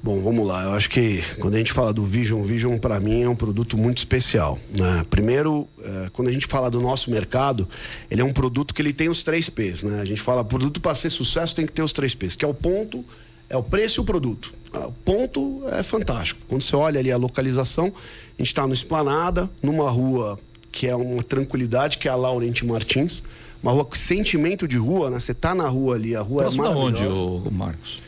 Bom, 0.03 0.23
vamos 0.23 0.47
lá. 0.47 0.63
Eu 0.63 0.73
acho 0.73 0.89
que 0.89 1.23
quando 1.39 1.57
a 1.57 1.59
gente 1.59 1.73
fala 1.73 1.93
do 1.93 2.05
Vision, 2.07 2.43
Vision 2.45 2.79
para 2.79 2.99
mim 2.99 3.23
é 3.23 3.29
um 3.29 3.35
produto 3.35 3.77
muito 3.77 3.99
especial. 3.99 4.59
Né? 4.75 5.05
Primeiro, 5.11 5.69
é, 5.83 6.09
quando 6.13 6.29
a 6.29 6.31
gente 6.31 6.47
fala 6.47 6.71
do 6.71 6.81
nosso 6.81 7.11
mercado, 7.11 7.69
ele 8.11 8.23
é 8.23 8.25
um 8.25 8.33
produto 8.33 8.73
que 8.73 8.81
ele 8.81 8.93
tem 8.93 9.09
os 9.09 9.23
três 9.23 9.51
P's. 9.51 9.83
Né? 9.83 10.01
A 10.01 10.05
gente 10.05 10.21
fala, 10.21 10.45
produto 10.45 10.81
para 10.81 10.95
ser 10.95 11.11
sucesso 11.11 11.55
tem 11.55 11.67
que 11.67 11.73
ter 11.73 11.83
os 11.83 11.93
três 11.93 12.15
P's, 12.15 12.37
que 12.37 12.45
é 12.45 12.49
o 12.49 12.55
ponto, 12.55 13.05
é 13.49 13.57
o 13.57 13.63
preço 13.63 14.01
e 14.01 14.03
o 14.03 14.05
produto. 14.05 14.53
Ah, 14.73 14.87
o 14.87 14.93
ponto 14.93 15.63
é 15.71 15.83
fantástico. 15.83 16.41
Quando 16.49 16.63
você 16.63 16.77
olha 16.77 17.01
ali 17.01 17.11
a 17.11 17.17
localização, 17.17 17.87
a 17.87 18.43
gente 18.43 18.49
está 18.49 18.67
no 18.67 18.75
Esplanada, 18.75 19.49
numa 19.63 19.91
rua 19.91 20.39
que 20.71 20.87
é 20.87 20.95
uma 20.95 21.23
tranquilidade, 21.23 21.99
que 21.99 22.09
é 22.09 22.11
a 22.11 22.15
Laurenti 22.15 22.65
Martins. 22.65 23.23
Uma 23.63 23.73
rua 23.73 23.85
com 23.85 23.97
sentimento 23.97 24.69
de 24.69 24.77
rua, 24.77 25.11
né? 25.11 25.19
Você 25.19 25.33
está 25.33 25.55
na 25.55 25.67
rua 25.69 25.97
ali, 25.97 26.15
a 26.15 26.21
rua 26.21 26.43
Próximo 26.43 26.67
é 26.67 26.69
maravilhosa. 26.69 27.15
onde, 27.15 27.49
o 27.49 27.53
Marcos? 27.53 28.01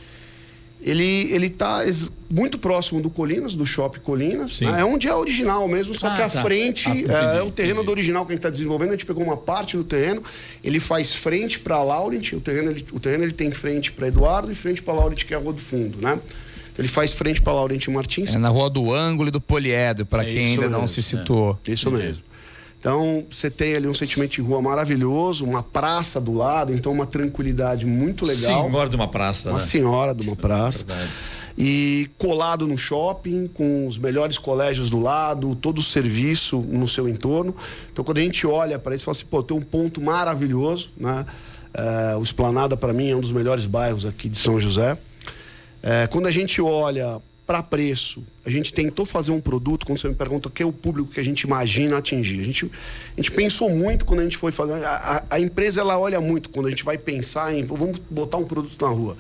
Ele 0.83 1.33
ele 1.33 1.47
está 1.47 1.85
muito 2.31 2.59
próximo 2.59 3.01
do 3.01 3.11
Colinas, 3.11 3.55
do 3.55 3.67
Shopping 3.67 4.01
Colinas. 4.01 4.61
Né? 4.61 4.81
É 4.81 4.85
onde 4.85 5.09
é 5.09 5.15
original 5.15 5.67
mesmo, 5.67 5.95
só 5.95 6.09
ah, 6.09 6.17
que 6.17 6.23
a 6.23 6.29
tá. 6.29 6.43
frente 6.43 6.89
ah, 6.89 6.93
entendi, 6.93 7.13
é, 7.13 7.39
é, 7.39 7.43
o 7.43 7.51
terreno 7.51 7.75
entendi. 7.75 7.87
do 7.87 7.91
original 7.91 8.25
que 8.25 8.33
a 8.33 8.35
gente 8.35 8.41
está 8.41 8.51
desenvolvendo. 8.51 8.91
A 8.91 8.93
gente 8.93 9.07
pegou 9.07 9.23
uma 9.23 9.37
parte 9.37 9.77
do 9.77 9.85
terreno, 9.85 10.23
ele 10.63 10.81
faz 10.81 11.15
frente 11.15 11.59
para 11.59 11.83
Laurent, 11.83 12.33
o 12.33 12.41
terreno 12.41 12.71
ele, 12.71 12.85
o 12.93 13.01
terreno 13.01 13.25
ele 13.25 13.33
tem 13.33 13.51
frente 13.51 13.93
para 13.93 14.09
Eduardo 14.09 14.51
e 14.51 14.55
frente 14.55 14.83
para 14.83 14.95
Laurent, 14.95 15.25
que 15.25 15.35
é 15.35 15.37
a 15.37 15.41
rua 15.41 15.53
do 15.53 15.61
fundo, 15.61 15.99
né? 16.01 16.19
Ele 16.79 16.89
faz 16.89 17.13
frente 17.13 17.43
para 17.43 17.53
Laurent 17.53 17.87
Martins. 17.89 18.35
É 18.35 18.39
na 18.39 18.49
rua 18.49 18.71
do 18.71 18.95
ângulo 18.95 19.29
e 19.29 19.31
do 19.31 19.41
Poliedro, 19.41 20.07
para 20.07 20.23
é 20.23 20.27
quem 20.27 20.47
ainda 20.47 20.63
mesmo, 20.63 20.79
não 20.79 20.87
se 20.87 21.03
citou. 21.03 21.59
É. 21.67 21.73
Isso 21.73 21.91
mesmo. 21.91 22.23
Então, 22.81 23.27
você 23.31 23.51
tem 23.51 23.77
ali 23.77 23.87
um 23.87 23.93
sentimento 23.93 24.33
de 24.33 24.41
rua 24.41 24.63
maravilhoso, 24.63 25.45
uma 25.45 25.63
praça 25.63 26.19
do 26.19 26.33
lado, 26.33 26.73
então 26.73 26.91
uma 26.91 27.05
tranquilidade 27.05 27.85
muito 27.85 28.25
legal. 28.25 28.65
Senhora 28.65 28.89
de 28.89 28.97
uma 28.97 29.07
praça, 29.07 29.51
Uma 29.51 29.59
né? 29.59 29.65
senhora 29.65 30.15
de 30.15 30.27
uma 30.27 30.35
praça. 30.35 30.79
Verdade. 30.85 31.11
E 31.59 32.09
colado 32.17 32.67
no 32.67 32.79
shopping, 32.79 33.49
com 33.49 33.87
os 33.87 33.99
melhores 33.99 34.39
colégios 34.39 34.89
do 34.89 34.99
lado, 34.99 35.55
todo 35.55 35.79
o 35.81 35.83
serviço 35.83 36.59
no 36.59 36.89
seu 36.89 37.07
entorno. 37.07 37.55
Então, 37.93 38.03
quando 38.03 38.17
a 38.17 38.23
gente 38.23 38.47
olha 38.47 38.79
para 38.79 38.95
isso, 38.95 39.05
fala 39.05 39.15
assim, 39.15 39.27
pô, 39.27 39.43
tem 39.43 39.55
um 39.55 39.61
ponto 39.61 40.01
maravilhoso, 40.01 40.91
né? 40.97 41.27
É, 41.75 42.17
o 42.17 42.23
Esplanada, 42.23 42.79
para 42.79 42.95
mim, 42.95 43.11
é 43.11 43.17
um 43.17 43.21
dos 43.21 43.31
melhores 43.31 43.67
bairros 43.67 44.07
aqui 44.07 44.27
de 44.27 44.39
São 44.39 44.59
José. 44.59 44.97
É, 45.83 46.07
quando 46.07 46.27
a 46.27 46.31
gente 46.31 46.63
olha 46.63 47.21
para 47.51 47.65
preço, 47.65 48.23
a 48.47 48.49
gente 48.49 48.73
tentou 48.73 49.05
fazer 49.05 49.33
um 49.33 49.41
produto, 49.41 49.85
quando 49.85 49.99
você 49.99 50.07
me 50.07 50.15
pergunta 50.15 50.47
o 50.47 50.53
que 50.53 50.63
é 50.63 50.67
o 50.67 50.73
público 50.73 51.11
que 51.11 51.19
a 51.19 51.25
gente 51.25 51.41
imagina 51.41 51.99
atingir. 51.99 52.39
A 52.39 52.45
gente, 52.45 52.71
a 53.17 53.21
gente 53.21 53.33
pensou 53.33 53.69
muito 53.69 54.05
quando 54.05 54.21
a 54.21 54.23
gente 54.23 54.37
foi 54.37 54.53
fazer. 54.53 54.75
A, 54.85 55.25
a, 55.29 55.41
empresa 55.41 55.81
ela 55.81 55.99
olha 55.99 56.21
muito 56.21 56.49
quando 56.49 56.67
a 56.67 56.71
gente 56.71 56.85
vai 56.85 56.97
pensar 56.97 57.53
em 57.53 57.65
vamos 57.65 57.99
botar 58.09 58.37
um 58.37 58.45
produto 58.45 58.81
na 58.81 58.89
rua. 58.89 59.17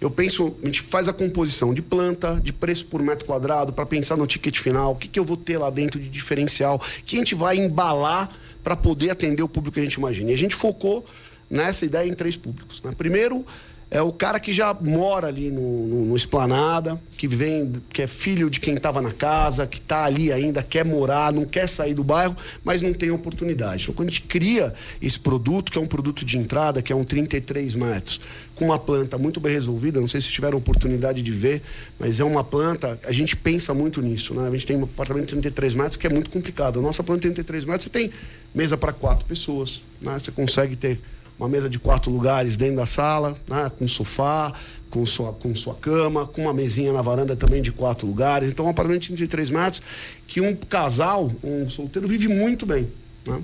Eu 0.00 0.08
penso, 0.08 0.54
a 0.62 0.66
gente 0.66 0.80
faz 0.80 1.08
a 1.08 1.12
composição 1.12 1.74
de 1.74 1.82
planta, 1.82 2.40
de 2.40 2.52
preço 2.52 2.86
por 2.86 3.02
metro 3.02 3.26
quadrado, 3.26 3.72
para 3.72 3.84
pensar 3.84 4.16
no 4.16 4.28
ticket 4.28 4.60
final, 4.60 4.92
o 4.92 4.94
que, 4.94 5.08
que 5.08 5.18
eu 5.18 5.24
vou 5.24 5.36
ter 5.36 5.58
lá 5.58 5.68
dentro 5.68 5.98
de 5.98 6.08
diferencial, 6.08 6.80
que 7.04 7.16
a 7.16 7.18
gente 7.18 7.34
vai 7.34 7.56
embalar 7.56 8.30
para 8.62 8.76
poder 8.76 9.10
atender 9.10 9.42
o 9.42 9.48
público 9.48 9.74
que 9.74 9.80
a 9.80 9.84
gente 9.84 9.94
imagina. 9.94 10.30
E 10.30 10.34
a 10.34 10.38
gente 10.38 10.54
focou 10.54 11.04
nessa 11.50 11.84
ideia 11.84 12.08
em 12.08 12.14
três 12.14 12.36
públicos. 12.36 12.80
Né? 12.80 12.92
Primeiro, 12.96 13.44
é 13.92 14.00
o 14.00 14.10
cara 14.10 14.40
que 14.40 14.52
já 14.52 14.72
mora 14.72 15.26
ali 15.26 15.50
no, 15.50 15.86
no, 15.86 16.06
no 16.06 16.16
Esplanada, 16.16 16.98
que 17.18 17.28
vem, 17.28 17.74
que 17.92 18.00
é 18.00 18.06
filho 18.06 18.48
de 18.48 18.58
quem 18.58 18.72
estava 18.72 19.02
na 19.02 19.12
casa, 19.12 19.66
que 19.66 19.76
está 19.76 20.04
ali 20.04 20.32
ainda, 20.32 20.62
quer 20.62 20.82
morar, 20.82 21.30
não 21.30 21.44
quer 21.44 21.68
sair 21.68 21.92
do 21.92 22.02
bairro, 22.02 22.34
mas 22.64 22.80
não 22.80 22.94
tem 22.94 23.10
oportunidade. 23.10 23.82
Então, 23.82 23.94
quando 23.94 24.08
a 24.08 24.10
gente 24.10 24.22
cria 24.22 24.72
esse 25.00 25.20
produto, 25.20 25.70
que 25.70 25.76
é 25.76 25.80
um 25.80 25.86
produto 25.86 26.24
de 26.24 26.38
entrada, 26.38 26.80
que 26.80 26.90
é 26.90 26.96
um 26.96 27.04
33 27.04 27.74
metros, 27.74 28.18
com 28.54 28.64
uma 28.64 28.78
planta 28.78 29.18
muito 29.18 29.38
bem 29.38 29.52
resolvida, 29.52 30.00
não 30.00 30.08
sei 30.08 30.22
se 30.22 30.28
tiveram 30.28 30.56
oportunidade 30.56 31.20
de 31.20 31.30
ver, 31.30 31.60
mas 31.98 32.18
é 32.18 32.24
uma 32.24 32.42
planta, 32.42 32.98
a 33.04 33.12
gente 33.12 33.36
pensa 33.36 33.74
muito 33.74 34.00
nisso, 34.00 34.32
né? 34.32 34.48
A 34.48 34.50
gente 34.52 34.64
tem 34.64 34.76
um 34.76 34.84
apartamento 34.84 35.26
de 35.26 35.32
33 35.32 35.74
metros 35.74 35.96
que 35.98 36.06
é 36.06 36.10
muito 36.10 36.30
complicado. 36.30 36.78
A 36.78 36.82
nossa 36.82 37.02
planta 37.02 37.28
de 37.28 37.34
33 37.34 37.66
metros, 37.66 37.84
você 37.84 37.90
tem 37.90 38.10
mesa 38.54 38.78
para 38.78 38.92
quatro 38.92 39.26
pessoas, 39.26 39.82
né? 40.00 40.18
Você 40.18 40.32
consegue 40.32 40.76
ter 40.76 40.98
uma 41.38 41.48
mesa 41.48 41.68
de 41.68 41.78
quatro 41.78 42.10
lugares 42.10 42.56
dentro 42.56 42.76
da 42.76 42.86
sala, 42.86 43.36
né, 43.48 43.70
com 43.78 43.86
sofá, 43.88 44.52
com 44.90 45.04
sua, 45.06 45.32
com 45.32 45.54
sua 45.54 45.74
cama, 45.74 46.26
com 46.26 46.42
uma 46.42 46.52
mesinha 46.52 46.92
na 46.92 47.00
varanda 47.00 47.34
também 47.34 47.62
de 47.62 47.72
quatro 47.72 48.06
lugares. 48.06 48.52
Então, 48.52 48.66
um 48.66 48.68
apartamento 48.68 49.12
de 49.14 49.26
três 49.26 49.50
metros 49.50 49.82
que 50.26 50.40
um 50.40 50.54
casal, 50.54 51.32
um 51.42 51.68
solteiro, 51.68 52.06
vive 52.06 52.28
muito 52.28 52.66
bem. 52.66 52.88
Né? 53.26 53.40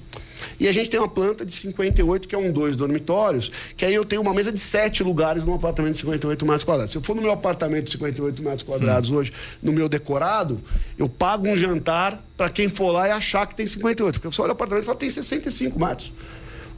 E 0.58 0.68
a 0.68 0.72
gente 0.72 0.90
tem 0.90 0.98
uma 0.98 1.08
planta 1.08 1.44
de 1.44 1.54
58, 1.54 2.28
que 2.28 2.34
é 2.34 2.38
um 2.38 2.52
dois 2.52 2.76
dormitórios, 2.76 3.50
que 3.76 3.84
aí 3.84 3.94
eu 3.94 4.04
tenho 4.04 4.22
uma 4.22 4.34
mesa 4.34 4.52
de 4.52 4.58
sete 4.58 5.02
lugares 5.02 5.44
num 5.44 5.54
apartamento 5.54 5.94
de 5.94 6.00
58 6.00 6.44
metros 6.44 6.64
quadrados. 6.64 6.92
Se 6.92 6.98
eu 6.98 7.02
for 7.02 7.14
no 7.14 7.22
meu 7.22 7.32
apartamento 7.32 7.84
de 7.84 7.92
58 7.92 8.42
metros 8.42 8.62
quadrados 8.62 9.10
hum. 9.10 9.16
hoje, 9.16 9.32
no 9.62 9.72
meu 9.72 9.88
decorado, 9.88 10.60
eu 10.96 11.08
pago 11.08 11.48
um 11.48 11.56
jantar 11.56 12.22
para 12.36 12.50
quem 12.50 12.68
for 12.68 12.90
lá 12.90 13.08
e 13.08 13.10
achar 13.10 13.46
que 13.46 13.54
tem 13.54 13.66
58. 13.66 14.20
Porque 14.20 14.34
você 14.34 14.42
olha 14.42 14.50
o 14.50 14.52
apartamento 14.52 14.84
e 14.84 14.86
fala, 14.86 14.98
tem 14.98 15.10
65 15.10 15.78
metros. 15.78 16.12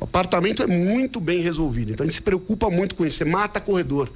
O 0.00 0.04
apartamento 0.04 0.62
é 0.62 0.66
muito 0.66 1.20
bem 1.20 1.42
resolvido. 1.42 1.92
Então 1.92 2.04
a 2.04 2.06
gente 2.06 2.16
se 2.16 2.22
preocupa 2.22 2.70
muito 2.70 2.94
com 2.94 3.04
isso. 3.04 3.18
Você 3.18 3.24
mata 3.24 3.60
corredor. 3.60 4.10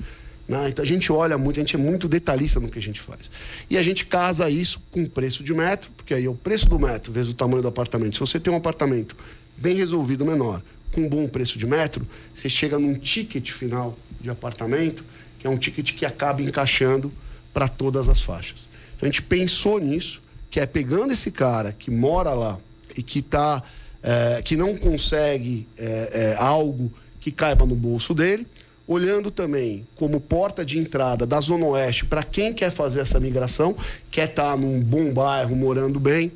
Né? 0.48 0.68
Então 0.68 0.82
a 0.82 0.86
gente 0.86 1.12
olha 1.12 1.36
muito, 1.36 1.60
a 1.60 1.62
gente 1.62 1.76
é 1.76 1.78
muito 1.78 2.08
detalhista 2.08 2.58
no 2.58 2.70
que 2.70 2.78
a 2.78 2.82
gente 2.82 3.00
faz. 3.00 3.30
E 3.68 3.76
a 3.76 3.82
gente 3.82 4.06
casa 4.06 4.48
isso 4.48 4.80
com 4.90 5.02
o 5.02 5.08
preço 5.08 5.44
de 5.44 5.52
metro, 5.52 5.90
porque 5.96 6.14
aí 6.14 6.24
é 6.24 6.28
o 6.28 6.34
preço 6.34 6.66
do 6.68 6.78
metro 6.78 7.12
vezes 7.12 7.32
o 7.32 7.34
tamanho 7.34 7.62
do 7.62 7.68
apartamento. 7.68 8.14
Se 8.14 8.20
você 8.20 8.40
tem 8.40 8.52
um 8.52 8.56
apartamento 8.56 9.16
bem 9.56 9.76
resolvido, 9.76 10.24
menor, 10.24 10.62
com 10.92 11.02
um 11.02 11.08
bom 11.08 11.28
preço 11.28 11.58
de 11.58 11.66
metro, 11.66 12.06
você 12.32 12.48
chega 12.48 12.78
num 12.78 12.94
ticket 12.94 13.50
final 13.50 13.98
de 14.20 14.30
apartamento, 14.30 15.04
que 15.38 15.46
é 15.46 15.50
um 15.50 15.58
ticket 15.58 15.92
que 15.92 16.06
acaba 16.06 16.40
encaixando 16.40 17.12
para 17.52 17.68
todas 17.68 18.08
as 18.08 18.20
faixas. 18.20 18.66
Então 18.96 19.06
a 19.08 19.10
gente 19.10 19.22
pensou 19.22 19.78
nisso, 19.78 20.22
que 20.50 20.60
é 20.60 20.66
pegando 20.66 21.12
esse 21.12 21.30
cara 21.30 21.74
que 21.78 21.90
mora 21.90 22.32
lá 22.32 22.58
e 22.96 23.02
que 23.02 23.18
está 23.18 23.62
é, 24.04 24.42
que 24.42 24.54
não 24.54 24.76
consegue 24.76 25.66
é, 25.78 26.36
algo 26.38 26.92
que 27.18 27.30
caiba 27.30 27.64
no 27.64 27.74
bolso 27.74 28.12
dele, 28.12 28.46
olhando 28.86 29.30
também 29.30 29.86
como 29.96 30.20
porta 30.20 30.62
de 30.62 30.78
entrada 30.78 31.26
da 31.26 31.40
Zona 31.40 31.64
Oeste 31.64 32.04
para 32.04 32.22
quem 32.22 32.52
quer 32.52 32.70
fazer 32.70 33.00
essa 33.00 33.18
migração, 33.18 33.74
quer 34.10 34.28
estar 34.28 34.50
tá 34.50 34.56
num 34.58 34.78
bom 34.78 35.10
bairro, 35.10 35.56
morando 35.56 35.98
bem 35.98 36.30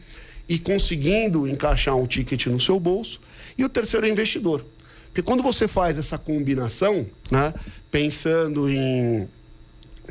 e 0.48 0.58
conseguindo 0.58 1.46
encaixar 1.46 1.94
um 1.94 2.06
ticket 2.06 2.46
no 2.46 2.58
seu 2.58 2.80
bolso. 2.80 3.20
E 3.58 3.62
o 3.62 3.68
terceiro 3.68 4.06
é 4.06 4.08
investidor. 4.08 4.64
Porque 5.08 5.20
quando 5.20 5.42
você 5.42 5.68
faz 5.68 5.98
essa 5.98 6.16
combinação, 6.16 7.06
né, 7.30 7.52
pensando 7.90 8.70
em 8.70 9.28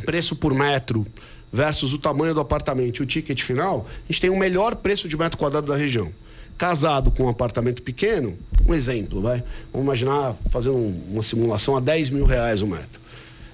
preço 0.06 0.36
por 0.36 0.54
metro 0.54 1.08
versus 1.52 1.92
o 1.92 1.98
tamanho 1.98 2.36
do 2.36 2.40
apartamento 2.40 3.00
e 3.00 3.04
o 3.04 3.06
ticket 3.08 3.42
final, 3.42 3.88
a 3.90 4.12
gente 4.12 4.22
tem 4.22 4.30
o 4.30 4.38
melhor 4.38 4.76
preço 4.76 5.10
de 5.10 5.18
metro 5.18 5.40
quadrado 5.40 5.66
da 5.66 5.76
região 5.76 6.12
casado 6.58 7.12
com 7.12 7.24
um 7.24 7.30
apartamento 7.30 7.84
pequeno, 7.84 8.38
um 8.68 8.74
exemplo, 8.74 9.22
vai. 9.22 9.44
Vamos 9.72 9.86
imaginar 9.86 10.36
fazendo 10.50 10.76
uma 10.76 11.24
simulação 11.24 11.78
a 11.78 11.80
10 11.80 12.10
mil 12.10 12.26
reais 12.26 12.62
o 12.62 12.68
metro. 12.68 13.00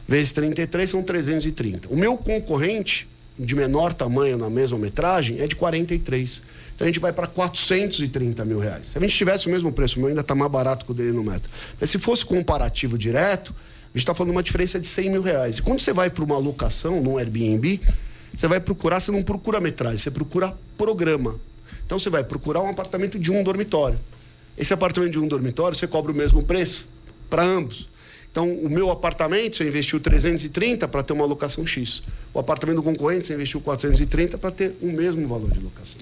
Vezes 0.07 0.31
33 0.31 0.89
são 0.89 1.03
330. 1.03 1.87
O 1.89 1.95
meu 1.95 2.17
concorrente, 2.17 3.07
de 3.37 3.55
menor 3.55 3.93
tamanho 3.93 4.37
na 4.37 4.49
mesma 4.49 4.77
metragem, 4.77 5.39
é 5.39 5.47
de 5.47 5.55
43. 5.55 6.41
Então 6.75 6.85
a 6.85 6.87
gente 6.87 6.99
vai 6.99 7.13
para 7.13 7.27
430 7.27 8.43
mil 8.45 8.59
reais. 8.59 8.87
Se 8.87 8.97
a 8.97 9.01
gente 9.01 9.15
tivesse 9.15 9.47
o 9.47 9.49
mesmo 9.49 9.71
preço, 9.71 9.97
o 9.97 9.99
meu 9.99 10.09
ainda 10.09 10.21
está 10.21 10.33
mais 10.33 10.51
barato 10.51 10.85
que 10.85 10.91
o 10.91 10.95
dele 10.95 11.11
no 11.11 11.23
metro. 11.23 11.49
Mas 11.79 11.89
se 11.89 11.99
fosse 11.99 12.25
comparativo 12.25 12.97
direto, 12.97 13.53
a 13.53 13.97
gente 13.97 14.03
está 14.03 14.13
falando 14.13 14.31
de 14.31 14.37
uma 14.37 14.43
diferença 14.43 14.79
de 14.79 14.87
100 14.87 15.09
mil 15.09 15.21
reais. 15.21 15.57
E 15.57 15.61
quando 15.61 15.79
você 15.79 15.93
vai 15.93 16.09
para 16.09 16.23
uma 16.23 16.37
locação, 16.37 17.01
num 17.01 17.17
Airbnb, 17.17 17.79
você 18.35 18.47
vai 18.47 18.59
procurar, 18.59 18.99
você 18.99 19.11
não 19.11 19.21
procura 19.21 19.59
metragem, 19.59 19.97
você 19.97 20.09
procura 20.09 20.53
programa. 20.77 21.39
Então 21.93 21.99
você 21.99 22.09
vai 22.09 22.23
procurar 22.23 22.59
um 22.63 22.69
apartamento 22.69 23.19
de 23.19 23.31
um 23.31 23.43
dormitório. 23.43 23.99
Esse 24.57 24.73
apartamento 24.73 25.11
de 25.11 25.19
um 25.19 25.27
dormitório, 25.27 25.77
você 25.77 25.85
cobra 25.85 26.11
o 26.11 26.15
mesmo 26.15 26.41
preço 26.41 26.91
para 27.29 27.43
ambos. 27.43 27.87
Então, 28.31 28.51
o 28.51 28.67
meu 28.67 28.89
apartamento, 28.89 29.57
você 29.57 29.67
investiu 29.67 29.99
330 29.99 30.87
para 30.87 31.03
ter 31.03 31.13
uma 31.13 31.23
locação 31.23 31.63
X. 31.67 32.01
O 32.33 32.39
apartamento 32.39 32.77
do 32.77 32.83
concorrente, 32.83 33.27
você 33.27 33.35
investiu 33.35 33.61
430 33.61 34.39
para 34.39 34.49
ter 34.49 34.75
o 34.81 34.87
mesmo 34.87 35.27
valor 35.27 35.51
de 35.51 35.59
locação. 35.59 36.01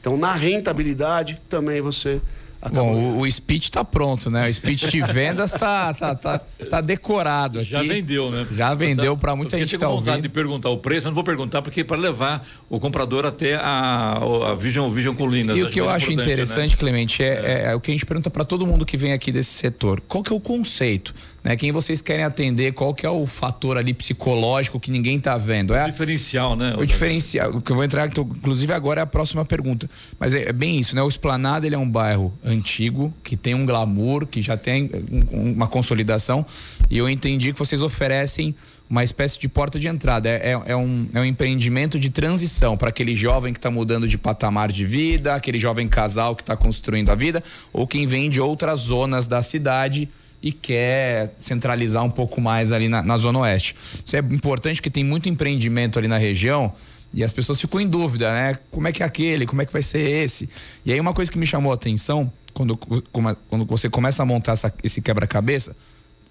Então, 0.00 0.16
na 0.16 0.32
rentabilidade, 0.32 1.40
também 1.48 1.80
você 1.80 2.20
Acabou. 2.62 2.92
Bom, 2.92 3.18
o, 3.18 3.20
o 3.22 3.30
speech 3.30 3.64
está 3.64 3.84
pronto, 3.84 4.30
né? 4.30 4.48
O 4.48 4.54
speech 4.54 4.88
de 4.88 5.02
vendas 5.02 5.52
está 5.52 5.92
tá, 5.92 6.14
tá, 6.14 6.38
tá 6.38 6.80
decorado 6.80 7.58
aqui. 7.58 7.68
Já 7.68 7.82
vendeu, 7.82 8.30
né? 8.30 8.46
Já 8.52 8.72
vendeu 8.72 9.16
para 9.16 9.34
muita 9.34 9.58
gente 9.58 9.70
que 9.70 9.74
está 9.74 9.88
ouvindo. 9.88 10.04
vontade 10.04 10.22
de 10.22 10.28
perguntar 10.28 10.70
o 10.70 10.78
preço, 10.78 11.04
mas 11.04 11.10
não 11.10 11.14
vou 11.14 11.24
perguntar 11.24 11.60
porque 11.60 11.82
para 11.82 11.96
levar 11.96 12.46
o 12.70 12.78
comprador 12.78 13.26
até 13.26 13.56
a, 13.56 14.20
a 14.50 14.54
Vision, 14.54 14.88
Vision 14.92 15.16
Colinas. 15.16 15.58
E 15.58 15.62
o 15.64 15.70
que 15.70 15.80
eu 15.80 15.90
acho 15.90 16.14
né? 16.14 16.22
interessante, 16.22 16.70
né? 16.70 16.76
Clemente, 16.78 17.20
é, 17.20 17.26
é. 17.26 17.62
é, 17.72 17.74
o 17.74 17.80
que 17.80 17.90
a 17.90 17.94
gente 17.94 18.06
pergunta 18.06 18.30
para 18.30 18.44
todo 18.44 18.64
mundo 18.64 18.86
que 18.86 18.96
vem 18.96 19.12
aqui 19.12 19.32
desse 19.32 19.50
setor. 19.50 20.00
Qual 20.06 20.22
que 20.22 20.32
é 20.32 20.36
o 20.36 20.40
conceito? 20.40 21.12
Né? 21.42 21.56
Quem 21.56 21.72
vocês 21.72 22.00
querem 22.00 22.24
atender? 22.24 22.72
Qual 22.72 22.94
que 22.94 23.04
é 23.04 23.10
o 23.10 23.26
fator 23.26 23.76
ali 23.76 23.92
psicológico 23.92 24.78
que 24.78 24.90
ninguém 24.90 25.18
está 25.18 25.36
vendo? 25.36 25.74
É 25.74 25.84
o 25.84 25.90
diferencial, 25.90 26.56
né? 26.56 26.74
O 26.78 26.86
diferencial. 26.86 27.50
O 27.56 27.60
que 27.60 27.72
eu 27.72 27.76
vou 27.76 27.84
entrar, 27.84 28.06
inclusive 28.06 28.72
agora 28.72 29.00
é 29.00 29.02
a 29.02 29.06
próxima 29.06 29.44
pergunta. 29.44 29.90
Mas 30.18 30.34
é, 30.34 30.48
é 30.48 30.52
bem 30.52 30.78
isso, 30.78 30.94
né? 30.94 31.02
O 31.02 31.08
Esplanada 31.08 31.66
ele 31.66 31.74
é 31.74 31.78
um 31.78 31.88
bairro 31.88 32.32
antigo 32.44 33.12
que 33.24 33.36
tem 33.36 33.54
um 33.54 33.66
glamour, 33.66 34.26
que 34.26 34.40
já 34.40 34.56
tem 34.56 34.90
uma 35.30 35.66
consolidação. 35.66 36.46
E 36.88 36.98
eu 36.98 37.08
entendi 37.08 37.52
que 37.52 37.58
vocês 37.58 37.82
oferecem 37.82 38.54
uma 38.88 39.02
espécie 39.02 39.40
de 39.40 39.48
porta 39.48 39.80
de 39.80 39.88
entrada. 39.88 40.28
É, 40.28 40.52
é, 40.52 40.62
é 40.66 40.76
um, 40.76 41.08
é 41.14 41.20
um 41.20 41.24
empreendimento 41.24 41.98
de 41.98 42.10
transição 42.10 42.76
para 42.76 42.90
aquele 42.90 43.16
jovem 43.16 43.52
que 43.52 43.58
está 43.58 43.70
mudando 43.70 44.06
de 44.06 44.18
patamar 44.18 44.70
de 44.70 44.84
vida, 44.84 45.34
aquele 45.34 45.58
jovem 45.58 45.88
casal 45.88 46.36
que 46.36 46.42
está 46.42 46.54
construindo 46.56 47.08
a 47.10 47.14
vida, 47.14 47.42
ou 47.72 47.86
quem 47.86 48.06
vem 48.06 48.28
de 48.28 48.38
outras 48.38 48.80
zonas 48.80 49.26
da 49.26 49.42
cidade 49.42 50.10
e 50.42 50.50
quer 50.50 51.34
centralizar 51.38 52.02
um 52.02 52.10
pouco 52.10 52.40
mais 52.40 52.72
ali 52.72 52.88
na, 52.88 53.02
na 53.02 53.16
Zona 53.16 53.38
Oeste. 53.40 53.76
Isso 54.04 54.16
é 54.16 54.18
importante 54.18 54.76
porque 54.76 54.90
tem 54.90 55.04
muito 55.04 55.28
empreendimento 55.28 55.98
ali 55.98 56.08
na 56.08 56.18
região 56.18 56.72
e 57.14 57.22
as 57.22 57.32
pessoas 57.32 57.60
ficam 57.60 57.80
em 57.80 57.86
dúvida, 57.86 58.32
né? 58.32 58.58
Como 58.70 58.88
é 58.88 58.92
que 58.92 59.02
é 59.02 59.06
aquele? 59.06 59.46
Como 59.46 59.62
é 59.62 59.66
que 59.66 59.72
vai 59.72 59.82
ser 59.82 60.00
esse? 60.00 60.48
E 60.84 60.92
aí 60.92 60.98
uma 60.98 61.12
coisa 61.12 61.30
que 61.30 61.38
me 61.38 61.46
chamou 61.46 61.70
a 61.70 61.74
atenção, 61.74 62.32
quando, 62.52 62.76
quando 62.76 63.64
você 63.66 63.88
começa 63.88 64.22
a 64.22 64.26
montar 64.26 64.52
essa, 64.52 64.74
esse 64.82 65.00
quebra-cabeça, 65.00 65.76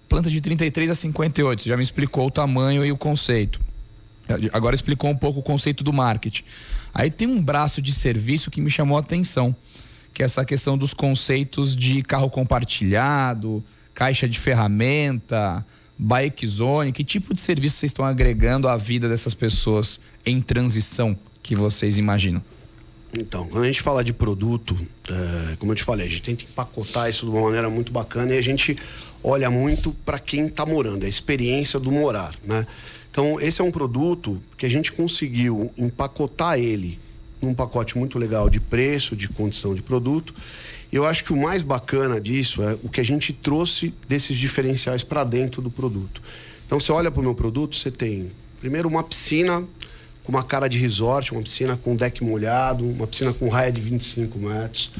planta 0.08 0.28
de 0.28 0.40
33 0.40 0.90
a 0.90 0.94
58, 0.94 1.62
você 1.62 1.68
já 1.68 1.76
me 1.76 1.82
explicou 1.82 2.26
o 2.26 2.30
tamanho 2.30 2.84
e 2.84 2.92
o 2.92 2.96
conceito. 2.96 3.60
Agora 4.52 4.74
explicou 4.74 5.10
um 5.10 5.16
pouco 5.16 5.40
o 5.40 5.42
conceito 5.42 5.82
do 5.82 5.92
marketing. 5.92 6.44
Aí 6.92 7.10
tem 7.10 7.26
um 7.26 7.40
braço 7.40 7.80
de 7.80 7.92
serviço 7.92 8.50
que 8.50 8.60
me 8.60 8.70
chamou 8.70 8.96
a 8.96 9.00
atenção, 9.00 9.54
que 10.12 10.22
é 10.22 10.26
essa 10.26 10.44
questão 10.44 10.76
dos 10.76 10.92
conceitos 10.92 11.74
de 11.74 12.02
carro 12.02 12.28
compartilhado, 12.28 13.64
caixa 13.94 14.28
de 14.28 14.38
ferramenta, 14.38 15.64
bike 15.98 16.46
zone? 16.46 16.92
Que 16.92 17.04
tipo 17.04 17.34
de 17.34 17.40
serviço 17.40 17.76
vocês 17.76 17.90
estão 17.90 18.04
agregando 18.04 18.68
à 18.68 18.76
vida 18.76 19.08
dessas 19.08 19.34
pessoas 19.34 20.00
em 20.24 20.40
transição 20.40 21.16
que 21.42 21.56
vocês 21.56 21.98
imaginam? 21.98 22.42
Então, 23.18 23.46
quando 23.46 23.64
a 23.64 23.66
gente 23.66 23.82
fala 23.82 24.02
de 24.02 24.12
produto, 24.12 24.76
é, 25.08 25.56
como 25.56 25.72
eu 25.72 25.76
te 25.76 25.82
falei, 25.82 26.06
a 26.06 26.08
gente 26.08 26.22
tenta 26.22 26.44
empacotar 26.44 27.10
isso 27.10 27.26
de 27.26 27.30
uma 27.30 27.42
maneira 27.42 27.68
muito 27.68 27.92
bacana 27.92 28.34
e 28.34 28.38
a 28.38 28.40
gente 28.40 28.76
olha 29.22 29.50
muito 29.50 29.92
para 30.04 30.18
quem 30.18 30.46
está 30.46 30.64
morando, 30.64 31.04
a 31.04 31.08
experiência 31.08 31.78
do 31.78 31.92
morar, 31.92 32.34
né? 32.42 32.66
Então, 33.10 33.38
esse 33.38 33.60
é 33.60 33.64
um 33.64 33.70
produto 33.70 34.42
que 34.56 34.64
a 34.64 34.68
gente 34.70 34.90
conseguiu 34.90 35.70
empacotar 35.76 36.58
ele 36.58 36.98
num 37.42 37.52
pacote 37.52 37.98
muito 37.98 38.18
legal 38.18 38.48
de 38.48 38.58
preço, 38.58 39.14
de 39.14 39.28
condição 39.28 39.74
de 39.74 39.82
produto. 39.82 40.34
Eu 40.92 41.06
acho 41.06 41.24
que 41.24 41.32
o 41.32 41.36
mais 41.36 41.62
bacana 41.62 42.20
disso 42.20 42.62
é 42.62 42.76
o 42.82 42.88
que 42.88 43.00
a 43.00 43.04
gente 43.04 43.32
trouxe 43.32 43.94
desses 44.06 44.36
diferenciais 44.36 45.02
para 45.02 45.24
dentro 45.24 45.62
do 45.62 45.70
produto. 45.70 46.20
Então, 46.66 46.78
você 46.78 46.92
olha 46.92 47.10
para 47.10 47.20
o 47.20 47.24
meu 47.24 47.34
produto, 47.34 47.76
você 47.76 47.90
tem 47.90 48.30
primeiro 48.60 48.88
uma 48.88 49.02
piscina 49.02 49.64
com 50.22 50.30
uma 50.30 50.42
cara 50.42 50.68
de 50.68 50.76
resort, 50.76 51.32
uma 51.32 51.42
piscina 51.42 51.78
com 51.82 51.96
deck 51.96 52.22
molhado, 52.22 52.84
uma 52.84 53.06
piscina 53.06 53.32
com 53.32 53.48
raia 53.48 53.72
de 53.72 53.80
25 53.80 54.38
metros, 54.38 54.92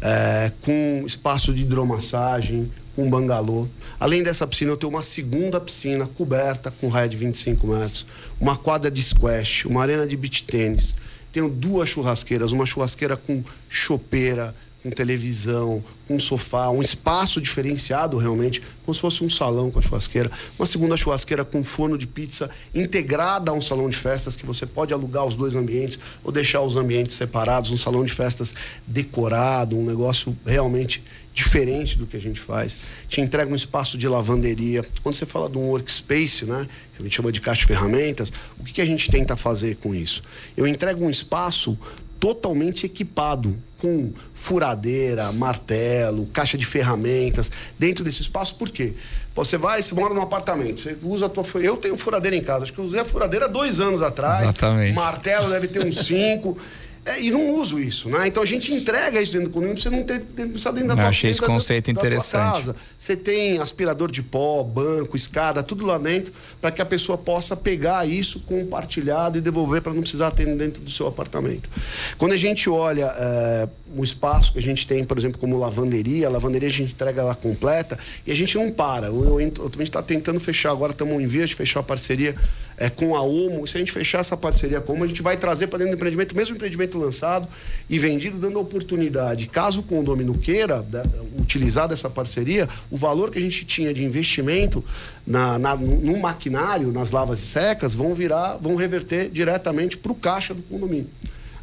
é, 0.00 0.52
com 0.62 1.02
espaço 1.04 1.52
de 1.52 1.62
hidromassagem, 1.62 2.70
com 2.94 3.10
bangalô. 3.10 3.66
Além 3.98 4.22
dessa 4.22 4.46
piscina, 4.46 4.70
eu 4.70 4.76
tenho 4.76 4.92
uma 4.92 5.02
segunda 5.02 5.60
piscina 5.60 6.06
coberta 6.06 6.70
com 6.70 6.88
raia 6.88 7.08
de 7.08 7.16
25 7.16 7.66
metros, 7.66 8.06
uma 8.40 8.56
quadra 8.56 8.88
de 8.88 9.02
squash, 9.02 9.64
uma 9.66 9.82
arena 9.82 10.06
de 10.06 10.16
beach 10.16 10.44
tênis. 10.44 10.94
Tenho 11.32 11.48
duas 11.48 11.88
churrasqueiras, 11.88 12.52
uma 12.52 12.66
churrasqueira 12.66 13.16
com 13.16 13.44
chopeira, 13.68 14.54
com 14.82 14.90
televisão, 14.90 15.82
com 16.08 16.18
sofá, 16.18 16.70
um 16.70 16.82
espaço 16.82 17.40
diferenciado 17.40 18.16
realmente, 18.16 18.62
como 18.84 18.94
se 18.94 19.00
fosse 19.00 19.22
um 19.22 19.30
salão 19.30 19.70
com 19.70 19.78
a 19.78 19.82
churrasqueira. 19.82 20.30
Uma 20.58 20.66
segunda 20.66 20.96
churrasqueira 20.96 21.44
com 21.44 21.62
forno 21.62 21.98
de 21.98 22.06
pizza 22.06 22.50
integrada 22.74 23.50
a 23.50 23.54
um 23.54 23.60
salão 23.60 23.88
de 23.88 23.96
festas, 23.96 24.34
que 24.34 24.46
você 24.46 24.66
pode 24.66 24.92
alugar 24.94 25.24
os 25.24 25.36
dois 25.36 25.54
ambientes 25.54 25.98
ou 26.24 26.32
deixar 26.32 26.62
os 26.62 26.76
ambientes 26.76 27.14
separados, 27.16 27.70
um 27.70 27.76
salão 27.76 28.04
de 28.04 28.12
festas 28.12 28.54
decorado, 28.86 29.76
um 29.76 29.84
negócio 29.84 30.36
realmente 30.44 31.02
diferente 31.32 31.96
do 31.96 32.06
que 32.06 32.16
a 32.16 32.20
gente 32.20 32.40
faz. 32.40 32.78
Te 33.08 33.20
entrega 33.20 33.50
um 33.50 33.54
espaço 33.54 33.96
de 33.96 34.08
lavanderia. 34.08 34.82
Quando 35.02 35.14
você 35.14 35.26
fala 35.26 35.48
de 35.48 35.58
um 35.58 35.68
workspace, 35.68 36.44
né, 36.44 36.66
que 36.96 37.02
a 37.02 37.04
gente 37.04 37.14
chama 37.14 37.30
de 37.30 37.40
caixa 37.40 37.60
de 37.60 37.66
ferramentas, 37.66 38.32
o 38.58 38.64
que, 38.64 38.72
que 38.72 38.80
a 38.80 38.86
gente 38.86 39.10
tenta 39.10 39.36
fazer 39.36 39.76
com 39.76 39.94
isso? 39.94 40.22
Eu 40.56 40.66
entrego 40.66 41.04
um 41.04 41.10
espaço 41.10 41.78
totalmente 42.18 42.84
equipado 42.84 43.56
com 43.80 44.12
furadeira, 44.34 45.32
martelo, 45.32 46.26
caixa 46.26 46.56
de 46.56 46.66
ferramentas 46.66 47.50
dentro 47.78 48.04
desse 48.04 48.22
espaço. 48.22 48.54
Por 48.54 48.70
quê? 48.70 48.94
Você 49.34 49.56
vai, 49.56 49.82
você 49.82 49.94
mora 49.94 50.12
num 50.12 50.22
apartamento, 50.22 50.80
você 50.80 50.96
usa 51.02 51.26
a 51.26 51.28
tua. 51.28 51.44
Eu 51.60 51.76
tenho 51.76 51.96
furadeira 51.96 52.36
em 52.36 52.42
casa, 52.42 52.64
acho 52.64 52.72
que 52.72 52.78
eu 52.78 52.84
usei 52.84 53.00
a 53.00 53.04
furadeira 53.04 53.48
dois 53.48 53.80
anos 53.80 54.02
atrás. 54.02 54.42
Exatamente. 54.42 54.94
Martelo 54.94 55.48
deve 55.50 55.68
ter 55.68 55.84
uns 55.84 55.96
cinco. 55.98 56.58
É, 57.02 57.18
e 57.18 57.30
não 57.30 57.54
uso 57.54 57.78
isso, 57.80 58.10
né? 58.10 58.26
Então 58.28 58.42
a 58.42 58.46
gente 58.46 58.72
entrega 58.74 59.22
isso 59.22 59.32
dentro 59.32 59.48
do 59.48 59.52
condomínio 59.54 59.80
você 59.80 59.88
não 59.88 60.00
não 60.00 60.48
precisar 60.50 60.70
dentro 60.72 60.88
da 60.88 60.94
tua 60.96 61.08
achei 61.08 61.30
esse 61.30 61.40
da- 61.40 61.46
conceito 61.46 61.86
da 61.86 61.92
interessante. 61.92 62.52
casa. 62.52 62.76
Você 62.98 63.16
tem 63.16 63.58
aspirador 63.58 64.10
de 64.10 64.22
pó, 64.22 64.62
banco, 64.62 65.16
escada, 65.16 65.62
tudo 65.62 65.86
lá 65.86 65.96
dentro, 65.96 66.30
para 66.60 66.70
que 66.70 66.82
a 66.82 66.84
pessoa 66.84 67.16
possa 67.16 67.56
pegar 67.56 68.06
isso 68.06 68.40
compartilhado 68.40 69.38
e 69.38 69.40
devolver 69.40 69.80
para 69.80 69.94
não 69.94 70.02
precisar 70.02 70.30
ter 70.32 70.44
dentro 70.56 70.82
do 70.82 70.90
seu 70.90 71.06
apartamento. 71.06 71.70
Quando 72.18 72.32
a 72.32 72.36
gente 72.36 72.68
olha 72.68 73.10
eh, 73.16 73.68
o 73.96 74.04
espaço 74.04 74.52
que 74.52 74.58
a 74.58 74.62
gente 74.62 74.86
tem, 74.86 75.02
por 75.02 75.16
exemplo, 75.16 75.38
como 75.40 75.58
lavanderia, 75.58 76.26
a 76.26 76.30
lavanderia 76.30 76.68
a 76.68 76.72
gente 76.72 76.92
entrega 76.92 77.22
ela 77.22 77.34
completa 77.34 77.98
e 78.26 78.30
a 78.30 78.36
gente 78.36 78.56
não 78.58 78.70
para. 78.70 79.06
Eu, 79.06 79.24
eu, 79.24 79.40
ent- 79.40 79.58
a 79.58 79.62
gente 79.62 79.82
está 79.84 80.02
tentando 80.02 80.38
fechar, 80.38 80.70
agora 80.70 80.92
estamos 80.92 81.14
em 81.20 81.26
vias 81.26 81.48
de 81.48 81.54
fechar 81.56 81.80
a 81.80 81.82
parceria 81.82 82.36
eh, 82.80 82.90
com 82.90 83.14
a 83.14 83.22
OMO. 83.22 83.64
Se 83.68 83.76
a 83.76 83.80
gente 83.80 83.92
fechar 83.92 84.18
essa 84.18 84.36
parceria 84.36 84.80
com 84.80 84.90
a 84.90 84.94
OMO, 84.96 85.04
a 85.04 85.06
gente 85.06 85.22
vai 85.22 85.36
trazer 85.36 85.68
para 85.68 85.78
dentro 85.78 85.92
do 85.92 85.96
empreendimento, 85.96 86.34
mesmo 86.34 86.56
empreendimento 86.56 86.98
lançado 86.98 87.46
e 87.88 87.98
vendido, 87.98 88.38
dando 88.38 88.58
oportunidade, 88.58 89.46
caso 89.46 89.80
o 89.80 89.82
condomínio 89.84 90.34
queira 90.34 90.82
da- 90.82 91.04
utilizar 91.38 91.86
dessa 91.86 92.10
parceria, 92.10 92.68
o 92.90 92.96
valor 92.96 93.30
que 93.30 93.38
a 93.38 93.42
gente 93.42 93.64
tinha 93.64 93.94
de 93.94 94.04
investimento 94.04 94.82
na, 95.26 95.58
na- 95.58 95.76
no, 95.76 96.18
maquinário, 96.18 96.90
nas 96.90 97.10
lavas 97.12 97.38
e 97.38 97.46
secas, 97.46 97.94
vão 97.94 98.14
virar, 98.14 98.56
vão 98.56 98.74
reverter 98.74 99.28
diretamente 99.30 99.96
para 99.96 100.10
o 100.10 100.14
caixa 100.14 100.54
do 100.54 100.62
condomínio. 100.62 101.06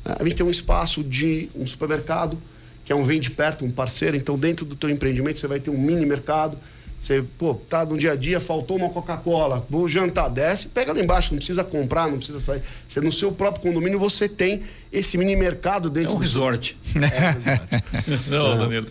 A 0.06 0.24
gente 0.24 0.36
tem 0.36 0.46
um 0.46 0.50
espaço 0.52 1.04
de 1.04 1.50
um 1.54 1.66
supermercado, 1.66 2.38
que 2.86 2.94
é 2.94 2.96
um 2.96 3.04
vende 3.04 3.30
perto, 3.30 3.66
um 3.66 3.72
parceiro, 3.72 4.16
então 4.16 4.38
dentro 4.38 4.66
do 4.66 4.76
teu 4.76 4.90
empreendimento 4.90 5.40
você 5.40 5.48
vai 5.48 5.60
ter 5.60 5.70
um 5.70 5.78
mini 5.78 6.06
mercado. 6.06 6.58
Você, 7.00 7.24
pô, 7.38 7.54
tá 7.54 7.86
no 7.86 7.98
dia 7.98 8.14
a 8.14 8.16
dia, 8.16 8.40
faltou 8.40 8.76
uma 8.76 8.90
Coca-Cola, 8.90 9.66
vou 9.70 9.88
jantar, 9.88 10.30
desce, 10.30 10.68
pega 10.68 10.92
lá 10.92 11.00
embaixo, 11.00 11.32
não 11.32 11.38
precisa 11.38 11.64
comprar, 11.64 12.10
não 12.10 12.18
precisa 12.18 12.40
sair. 12.40 12.62
Você 12.90 13.00
no 13.00 13.12
seu 13.12 13.32
próprio 13.32 13.62
condomínio 13.62 14.00
você 14.00 14.28
tem 14.28 14.64
esse 14.92 15.18
mini 15.18 15.36
mercado 15.36 15.90
É 15.90 15.92
dentro 15.92 16.16
um 16.16 16.20
do 16.20 16.28
seu- 16.28 16.42
resort. 16.42 16.78
É, 16.96 17.38
exato. 17.38 17.84
Não, 18.28 18.58
Danilo. 18.58 18.88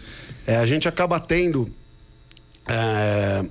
É, 0.46 0.56
a 0.56 0.66
gente 0.66 0.86
acaba 0.86 1.18
tendo, 1.18 1.68
é, 2.68 3.44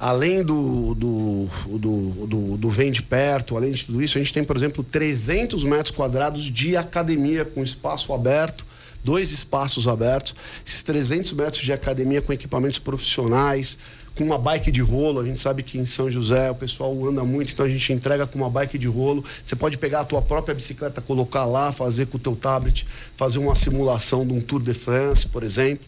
além 0.00 0.42
do, 0.42 0.94
do, 0.94 1.46
do, 1.78 2.26
do, 2.26 2.56
do 2.56 2.70
vende 2.70 3.02
perto, 3.02 3.54
além 3.54 3.70
de 3.72 3.84
tudo 3.84 4.02
isso, 4.02 4.16
a 4.16 4.20
gente 4.20 4.32
tem, 4.32 4.42
por 4.42 4.56
exemplo, 4.56 4.82
300 4.82 5.62
metros 5.62 5.94
quadrados 5.94 6.42
de 6.44 6.74
academia 6.74 7.44
com 7.44 7.62
espaço 7.62 8.14
aberto, 8.14 8.64
dois 9.04 9.30
espaços 9.30 9.86
abertos, 9.86 10.34
esses 10.66 10.82
300 10.82 11.34
metros 11.34 11.62
de 11.62 11.70
academia 11.70 12.22
com 12.22 12.32
equipamentos 12.32 12.78
profissionais, 12.78 13.76
com 14.16 14.24
uma 14.24 14.38
bike 14.38 14.70
de 14.70 14.80
rolo, 14.80 15.20
a 15.20 15.24
gente 15.24 15.38
sabe 15.38 15.62
que 15.62 15.78
em 15.78 15.84
São 15.84 16.10
José 16.10 16.50
o 16.50 16.54
pessoal 16.54 16.92
anda 17.06 17.22
muito, 17.22 17.52
então 17.52 17.66
a 17.66 17.68
gente 17.68 17.92
entrega 17.92 18.26
com 18.26 18.38
uma 18.38 18.50
bike 18.50 18.78
de 18.78 18.88
rolo. 18.88 19.22
Você 19.44 19.54
pode 19.54 19.76
pegar 19.76 20.00
a 20.00 20.04
tua 20.04 20.22
própria 20.22 20.54
bicicleta, 20.54 21.00
colocar 21.02 21.44
lá, 21.44 21.72
fazer 21.72 22.06
com 22.06 22.16
o 22.16 22.20
teu 22.20 22.34
tablet, 22.34 22.86
fazer 23.16 23.38
uma 23.38 23.54
simulação 23.54 24.26
de 24.26 24.32
um 24.32 24.40
Tour 24.40 24.62
de 24.62 24.72
France, 24.74 25.26
por 25.28 25.42
exemplo. 25.42 25.86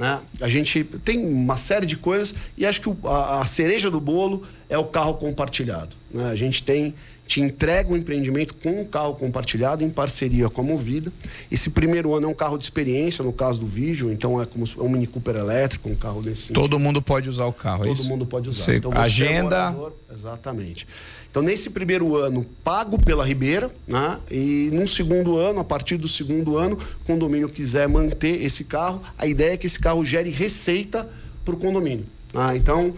Né? 0.00 0.18
A 0.40 0.48
gente 0.48 0.82
tem 1.04 1.22
uma 1.26 1.58
série 1.58 1.84
de 1.84 1.94
coisas 1.94 2.34
e 2.56 2.64
acho 2.64 2.80
que 2.80 2.90
a, 3.04 3.42
a 3.42 3.44
cereja 3.44 3.90
do 3.90 4.00
bolo 4.00 4.46
é 4.66 4.78
o 4.78 4.84
carro 4.84 5.12
compartilhado. 5.12 5.94
né? 6.10 6.30
A 6.30 6.34
gente 6.34 6.62
tem, 6.62 6.94
te 7.30 7.40
entrega 7.40 7.92
o 7.92 7.96
empreendimento 7.96 8.52
com 8.56 8.80
um 8.80 8.84
carro 8.84 9.14
compartilhado 9.14 9.84
em 9.84 9.88
parceria 9.88 10.50
com 10.50 10.62
a 10.62 10.64
Movida. 10.64 11.12
Esse 11.48 11.70
primeiro 11.70 12.12
ano 12.12 12.26
é 12.26 12.28
um 12.28 12.34
carro 12.34 12.58
de 12.58 12.64
experiência, 12.64 13.22
no 13.24 13.32
caso 13.32 13.60
do 13.60 13.68
Vision, 13.68 14.10
então 14.10 14.42
é 14.42 14.46
como 14.46 14.64
é 14.64 14.82
um 14.82 14.88
Mini 14.88 15.06
Cooper 15.06 15.36
elétrico, 15.36 15.88
um 15.88 15.94
carro 15.94 16.20
desse. 16.22 16.52
Todo 16.52 16.76
mundo 16.76 17.00
pode 17.00 17.28
usar 17.30 17.44
o 17.46 17.52
carro, 17.52 17.84
é 17.84 17.86
Todo 17.86 17.94
isso? 17.94 18.08
mundo 18.08 18.26
pode 18.26 18.48
usar. 18.48 18.64
Você 18.64 18.76
Então, 18.78 18.90
você 18.90 18.98
é 18.98 19.02
agenda, 19.02 19.70
morador- 19.70 19.92
exatamente. 20.12 20.88
Então, 21.30 21.40
nesse 21.40 21.70
primeiro 21.70 22.16
ano, 22.16 22.44
pago 22.64 22.98
pela 23.00 23.24
Ribeira, 23.24 23.70
né? 23.86 24.18
E 24.28 24.68
num 24.72 24.84
segundo 24.84 25.38
ano, 25.38 25.60
a 25.60 25.64
partir 25.64 25.96
do 25.98 26.08
segundo 26.08 26.58
ano, 26.58 26.76
o 27.00 27.04
condomínio 27.04 27.48
quiser 27.48 27.88
manter 27.88 28.42
esse 28.42 28.64
carro, 28.64 29.00
a 29.16 29.24
ideia 29.28 29.52
é 29.52 29.56
que 29.56 29.68
esse 29.68 29.78
carro 29.78 30.04
gere 30.04 30.30
receita 30.30 31.08
para 31.44 31.54
o 31.54 31.56
condomínio. 31.56 32.06
né? 32.34 32.56
Então, 32.56 32.92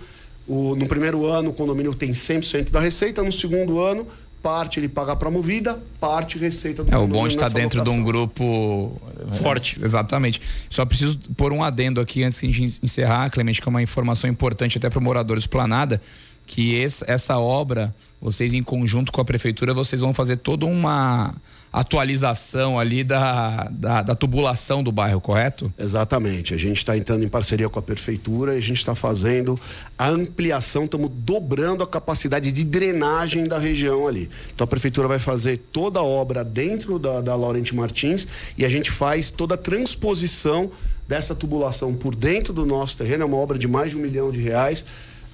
o- 0.48 0.74
no 0.74 0.86
primeiro 0.86 1.26
ano, 1.26 1.50
o 1.50 1.52
condomínio 1.52 1.94
tem 1.94 2.14
100% 2.14 2.70
da 2.70 2.80
receita, 2.80 3.22
no 3.22 3.30
segundo 3.30 3.78
ano, 3.80 4.06
parte 4.42 4.80
ele 4.80 4.88
paga 4.88 5.14
para 5.14 5.28
a 5.28 5.30
movida, 5.30 5.80
parte 6.00 6.36
receita 6.38 6.82
do 6.82 6.92
É, 6.92 6.98
o 6.98 7.06
bom 7.06 7.26
de 7.28 7.34
estar 7.34 7.44
nessa 7.46 7.54
dentro 7.56 7.82
de 7.82 7.88
um 7.88 7.92
locação. 8.00 8.04
grupo 8.04 9.00
Forte. 9.34 9.78
É, 9.80 9.84
exatamente. 9.84 10.40
Só 10.68 10.84
preciso 10.84 11.18
pôr 11.36 11.52
um 11.52 11.62
adendo 11.62 12.00
aqui 12.00 12.24
antes 12.24 12.40
de 12.40 12.48
a 12.48 12.50
gente 12.52 12.80
encerrar, 12.82 13.30
Clemente, 13.30 13.62
que 13.62 13.68
é 13.68 13.70
uma 13.70 13.82
informação 13.82 14.28
importante 14.28 14.76
até 14.78 14.90
para 14.90 14.98
o 14.98 15.02
morador 15.02 15.38
esplanada, 15.38 16.02
que 16.46 16.74
esse- 16.74 17.04
essa 17.08 17.38
obra, 17.38 17.94
vocês 18.20 18.52
em 18.52 18.62
conjunto 18.62 19.12
com 19.12 19.20
a 19.20 19.24
prefeitura, 19.24 19.72
vocês 19.72 20.00
vão 20.00 20.12
fazer 20.12 20.38
toda 20.38 20.66
uma 20.66 21.34
atualização 21.72 22.78
ali 22.78 23.02
da, 23.02 23.68
da, 23.70 24.02
da 24.02 24.14
tubulação 24.14 24.82
do 24.82 24.92
bairro, 24.92 25.20
correto? 25.20 25.72
Exatamente. 25.78 26.52
A 26.52 26.58
gente 26.58 26.76
está 26.76 26.96
entrando 26.96 27.24
em 27.24 27.28
parceria 27.28 27.68
com 27.68 27.78
a 27.78 27.82
prefeitura 27.82 28.54
e 28.54 28.58
a 28.58 28.60
gente 28.60 28.76
está 28.76 28.94
fazendo 28.94 29.58
a 29.96 30.08
ampliação, 30.08 30.84
estamos 30.84 31.10
dobrando 31.14 31.82
a 31.82 31.86
capacidade 31.86 32.52
de 32.52 32.62
drenagem 32.62 33.44
da 33.44 33.58
região 33.58 34.06
ali. 34.06 34.28
Então 34.54 34.64
a 34.66 34.68
prefeitura 34.68 35.08
vai 35.08 35.18
fazer 35.18 35.56
toda 35.72 36.00
a 36.00 36.02
obra 36.02 36.44
dentro 36.44 36.98
da, 36.98 37.22
da 37.22 37.34
Laurente 37.34 37.74
Martins 37.74 38.26
e 38.58 38.66
a 38.66 38.68
gente 38.68 38.90
faz 38.90 39.30
toda 39.30 39.54
a 39.54 39.58
transposição 39.58 40.70
dessa 41.08 41.34
tubulação 41.34 41.94
por 41.94 42.14
dentro 42.14 42.52
do 42.52 42.66
nosso 42.66 42.98
terreno. 42.98 43.22
É 43.22 43.26
uma 43.26 43.38
obra 43.38 43.58
de 43.58 43.66
mais 43.66 43.92
de 43.92 43.96
um 43.96 44.00
milhão 44.00 44.30
de 44.30 44.40
reais, 44.40 44.84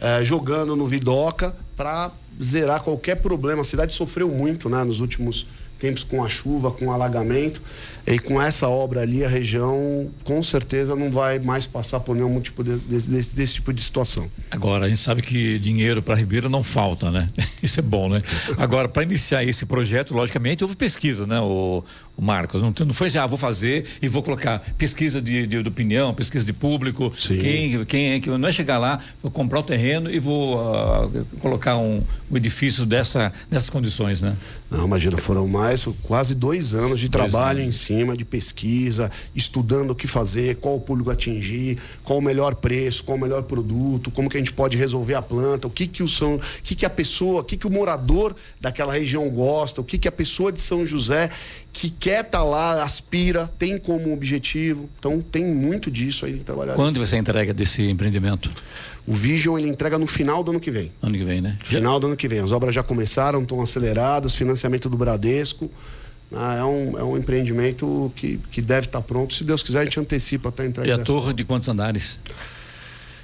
eh, 0.01 0.22
jogando 0.22 0.77
no 0.77 0.87
Vidoca 0.87 1.55
para 1.77 2.12
zerar 2.40 2.83
qualquer 2.83 3.16
problema. 3.16 3.62
A 3.62 3.64
cidade 3.64 3.92
sofreu 3.94 4.29
muito 4.29 4.68
né, 4.68 4.83
nos 4.85 5.01
últimos 5.01 5.46
tempos 5.79 6.05
com 6.05 6.25
a 6.25 6.29
chuva, 6.29 6.71
com 6.71 6.87
o 6.87 6.93
alagamento. 6.93 7.61
E 8.07 8.19
com 8.19 8.41
essa 8.41 8.67
obra 8.69 9.03
ali, 9.03 9.23
a 9.23 9.29
região 9.29 10.09
com 10.25 10.43
certeza 10.43 10.97
não 10.97 11.11
vai 11.11 11.38
mais 11.38 11.67
passar 11.67 12.01
por 12.01 12.17
nenhum 12.17 12.41
tipo 12.41 12.64
de, 12.64 12.77
desse, 12.77 13.35
desse- 13.35 13.55
tipo 13.55 13.71
de 13.71 13.83
situação. 13.83 14.31
Agora, 14.51 14.87
a 14.87 14.88
gente 14.88 15.01
sabe 15.01 15.21
que 15.21 15.59
dinheiro 15.59 16.03
para 16.03 16.14
Ribeira 16.14 16.49
não 16.49 16.62
falta, 16.62 17.11
né? 17.11 17.27
Isso 17.62 17.81
é 17.81 17.83
bom, 17.83 18.09
né? 18.09 18.23
Agora, 18.57 18.88
para 18.88 19.03
iniciar 19.03 19.45
esse 19.45 19.67
projeto, 19.67 20.14
logicamente, 20.14 20.64
houve 20.64 20.75
pesquisa, 20.75 21.27
né, 21.27 21.38
o 21.41 21.85
Marcos? 22.22 22.61
Não, 22.61 22.74
não 22.78 22.94
foi 22.94 23.09
assim, 23.09 23.18
ah, 23.18 23.26
vou 23.26 23.38
fazer 23.38 23.87
e 24.02 24.09
vou 24.09 24.22
colocar 24.22 24.61
pesquisa 24.76 25.20
de, 25.20 25.46
de, 25.46 25.62
de 25.62 25.68
opinião, 25.68 26.12
pesquisa 26.12 26.44
de 26.44 26.52
público. 26.52 27.12
Sim. 27.18 27.38
Quem, 27.38 27.85
quem 27.85 28.11
é 28.12 28.20
que. 28.20 28.28
Não 28.31 28.48
é 28.48 28.52
chegar 28.52 28.78
lá, 28.78 29.00
vou 29.22 29.31
comprar 29.31 29.61
o 29.61 29.62
terreno 29.62 30.11
e 30.11 30.18
vou 30.18 30.61
ah, 30.74 31.09
colocar 31.40 31.76
um, 31.76 32.02
um 32.31 32.37
edifício 32.37 32.85
dessa, 32.85 33.33
dessas 33.50 33.70
condições, 33.70 34.20
né? 34.20 34.37
Não, 34.70 34.85
imagina, 34.85 35.16
foram 35.16 35.46
mais 35.46 35.68
mais, 35.68 35.87
quase 36.02 36.35
dois 36.35 36.74
anos 36.74 36.98
de 37.00 37.09
Dois 37.09 37.31
trabalho 37.31 37.61
anos. 37.61 37.74
em 37.74 37.78
cima, 37.78 38.16
de 38.16 38.24
pesquisa, 38.24 39.11
estudando 39.35 39.90
o 39.90 39.94
que 39.94 40.07
fazer, 40.07 40.57
qual 40.57 40.76
o 40.76 40.81
público 40.81 41.11
atingir, 41.11 41.78
qual 42.04 42.18
o 42.18 42.22
melhor 42.22 42.54
preço, 42.54 43.04
qual 43.04 43.18
o 43.18 43.20
melhor 43.20 43.42
produto, 43.42 44.11
como 44.11 44.28
que 44.31 44.37
a 44.37 44.40
gente 44.40 44.52
pode 44.52 44.76
resolver 44.76 45.14
a 45.14 45.22
planta, 45.22 45.66
o 45.66 45.70
que 45.70 45.87
que 45.87 46.02
o 46.02 46.09
São, 46.09 46.37
o 46.37 46.40
que 46.62 46.74
que 46.74 46.87
a 46.87 46.90
pessoa, 46.90 47.40
o 47.40 47.44
que 47.44 47.57
que 47.57 47.66
o 47.66 47.70
morador 47.70 48.35
daquela 48.61 48.92
região 48.92 49.28
gosta, 49.28 49.81
o 49.81 49.85
que 49.85 49.98
que 49.98 50.09
a 50.09 50.12
pessoa 50.12 50.50
de 50.50 50.61
São 50.61 50.87
José 50.87 51.31
que 51.72 51.90
quer 51.90 52.24
estar 52.24 52.42
lá, 52.42 52.83
aspira, 52.83 53.48
tem 53.59 53.78
como 53.78 54.12
objetivo. 54.12 54.88
Então 54.98 55.20
tem 55.20 55.44
muito 55.44 55.90
disso 55.90 56.26
aí 56.26 56.38
trabalhar. 56.38 56.74
Quando 56.74 57.04
ser 57.07 57.16
a 57.16 57.18
entrega 57.18 57.54
desse 57.54 57.83
empreendimento? 57.83 58.50
O 59.07 59.14
Vision 59.14 59.59
ele 59.59 59.68
entrega 59.68 59.98
no 59.98 60.07
final 60.07 60.42
do 60.42 60.50
ano 60.50 60.61
que 60.61 60.70
vem. 60.70 60.92
Ano 61.00 61.16
que 61.16 61.24
vem, 61.24 61.40
né? 61.40 61.59
Final 61.64 61.98
do 61.98 62.09
ano 62.09 62.16
que 62.16 62.28
vem. 62.28 62.40
As 62.40 62.52
obras 62.52 62.74
já 62.74 62.83
começaram, 62.83 63.40
estão 63.42 63.62
aceleradas, 63.62 64.35
financiamento 64.35 64.88
do 64.88 64.96
Bradesco. 64.96 65.70
Ah, 66.33 66.57
é, 66.57 66.64
um, 66.64 66.98
é 66.98 67.02
um 67.02 67.16
empreendimento 67.16 68.12
que, 68.14 68.38
que 68.50 68.61
deve 68.61 68.87
estar 68.87 69.00
pronto. 69.00 69.33
Se 69.33 69.44
Deus 69.44 69.62
quiser, 69.62 69.81
a 69.81 69.85
gente 69.85 69.98
antecipa 69.98 70.52
para 70.52 70.66
entrar 70.66 70.87
E 70.87 70.92
a 70.92 70.98
torre 70.98 71.33
de 71.33 71.44
quantos 71.44 71.68
andares? 71.68 72.20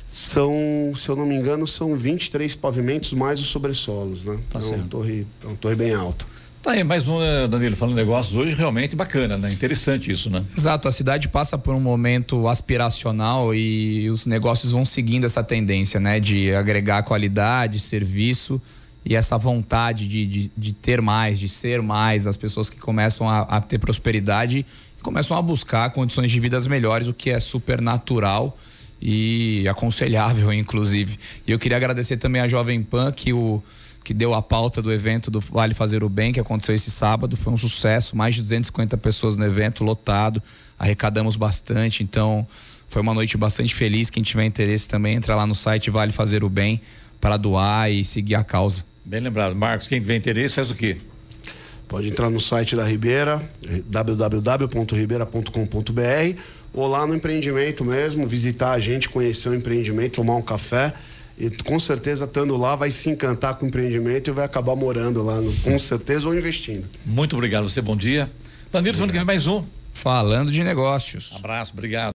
São, 0.08 0.92
se 0.96 1.08
eu 1.08 1.16
não 1.16 1.26
me 1.26 1.34
engano, 1.34 1.66
são 1.66 1.96
23 1.96 2.54
pavimentos 2.54 3.12
mais 3.12 3.40
os 3.40 3.48
sobressolos, 3.48 4.22
né? 4.24 4.38
Tá 4.48 4.58
é, 4.58 4.62
certo. 4.62 4.80
uma 4.80 4.88
torre, 4.88 5.26
é 5.42 5.46
uma 5.46 5.56
torre 5.56 5.74
bem 5.74 5.92
alta. 5.92 6.24
Tá 6.64 6.70
aí, 6.70 6.82
mais 6.82 7.06
um, 7.06 7.20
né, 7.20 7.46
Danilo, 7.46 7.76
falando 7.76 7.94
negócios 7.94 8.34
hoje, 8.34 8.54
realmente 8.54 8.96
bacana, 8.96 9.36
né? 9.36 9.52
Interessante 9.52 10.10
isso, 10.10 10.30
né? 10.30 10.42
Exato, 10.56 10.88
a 10.88 10.92
cidade 10.92 11.28
passa 11.28 11.58
por 11.58 11.74
um 11.74 11.78
momento 11.78 12.48
aspiracional 12.48 13.54
e 13.54 14.08
os 14.08 14.26
negócios 14.26 14.72
vão 14.72 14.82
seguindo 14.82 15.26
essa 15.26 15.44
tendência, 15.44 16.00
né? 16.00 16.18
De 16.18 16.54
agregar 16.54 17.02
qualidade, 17.02 17.78
serviço 17.78 18.58
e 19.04 19.14
essa 19.14 19.36
vontade 19.36 20.08
de, 20.08 20.24
de, 20.24 20.50
de 20.56 20.72
ter 20.72 21.02
mais, 21.02 21.38
de 21.38 21.50
ser 21.50 21.82
mais, 21.82 22.26
as 22.26 22.34
pessoas 22.34 22.70
que 22.70 22.78
começam 22.78 23.28
a, 23.28 23.40
a 23.40 23.60
ter 23.60 23.78
prosperidade 23.78 24.64
começam 25.02 25.36
a 25.36 25.42
buscar 25.42 25.90
condições 25.90 26.30
de 26.30 26.40
vidas 26.40 26.66
melhores, 26.66 27.08
o 27.08 27.12
que 27.12 27.28
é 27.28 27.38
super 27.38 27.78
natural 27.78 28.58
e 29.00 29.66
aconselhável, 29.68 30.52
inclusive. 30.52 31.18
E 31.46 31.52
eu 31.52 31.58
queria 31.58 31.76
agradecer 31.76 32.16
também 32.16 32.40
a 32.40 32.48
Jovem 32.48 32.82
Pan 32.82 33.12
que 33.12 33.32
o 33.32 33.62
que 34.04 34.12
deu 34.12 34.34
a 34.34 34.42
pauta 34.42 34.82
do 34.82 34.92
evento 34.92 35.30
do 35.30 35.40
Vale 35.40 35.72
Fazer 35.72 36.04
o 36.04 36.10
Bem, 36.10 36.30
que 36.30 36.38
aconteceu 36.38 36.74
esse 36.74 36.90
sábado. 36.90 37.38
Foi 37.38 37.50
um 37.50 37.56
sucesso, 37.56 38.14
mais 38.14 38.34
de 38.34 38.42
250 38.42 38.98
pessoas 38.98 39.38
no 39.38 39.46
evento, 39.46 39.82
lotado. 39.82 40.42
Arrecadamos 40.78 41.36
bastante, 41.36 42.02
então 42.02 42.46
foi 42.90 43.00
uma 43.00 43.14
noite 43.14 43.38
bastante 43.38 43.74
feliz. 43.74 44.10
Quem 44.10 44.22
tiver 44.22 44.44
interesse 44.44 44.86
também, 44.86 45.14
entra 45.14 45.34
lá 45.34 45.46
no 45.46 45.54
site 45.54 45.90
Vale 45.90 46.12
Fazer 46.12 46.44
o 46.44 46.50
Bem 46.50 46.82
para 47.18 47.38
doar 47.38 47.90
e 47.90 48.04
seguir 48.04 48.34
a 48.34 48.44
causa. 48.44 48.84
Bem 49.02 49.20
lembrado. 49.20 49.56
Marcos, 49.56 49.88
quem 49.88 49.98
tiver 50.00 50.16
interesse 50.16 50.54
faz 50.54 50.70
o 50.70 50.74
quê? 50.74 50.98
Pode 51.88 52.10
entrar 52.10 52.28
no 52.28 52.40
site 52.40 52.76
da 52.76 52.84
Ribeira, 52.84 53.50
www.ribeira.com.br, 53.86 56.38
ou 56.74 56.86
lá 56.88 57.06
no 57.06 57.14
empreendimento 57.14 57.84
mesmo, 57.84 58.26
visitar 58.26 58.72
a 58.72 58.80
gente, 58.80 59.08
conhecer 59.08 59.48
o 59.48 59.54
empreendimento, 59.54 60.14
tomar 60.16 60.34
um 60.36 60.42
café. 60.42 60.92
E 61.38 61.48
com 61.50 61.78
certeza, 61.80 62.24
estando 62.26 62.56
lá, 62.56 62.76
vai 62.76 62.90
se 62.90 63.08
encantar 63.10 63.54
com 63.54 63.64
o 63.64 63.68
empreendimento 63.68 64.30
e 64.30 64.32
vai 64.32 64.44
acabar 64.44 64.76
morando 64.76 65.22
lá, 65.22 65.40
no- 65.40 65.52
com 65.62 65.78
certeza, 65.78 66.28
ou 66.28 66.34
investindo. 66.34 66.84
Muito 67.04 67.34
obrigado. 67.34 67.68
Você, 67.68 67.80
bom 67.80 67.96
dia. 67.96 68.30
Danilo, 68.70 68.94
semana 68.94 69.12
que 69.12 69.18
vem 69.18 69.26
mais 69.26 69.46
um. 69.46 69.64
Falando 69.92 70.50
de 70.52 70.62
negócios. 70.64 71.32
Abraço, 71.36 71.72
obrigado. 71.72 72.12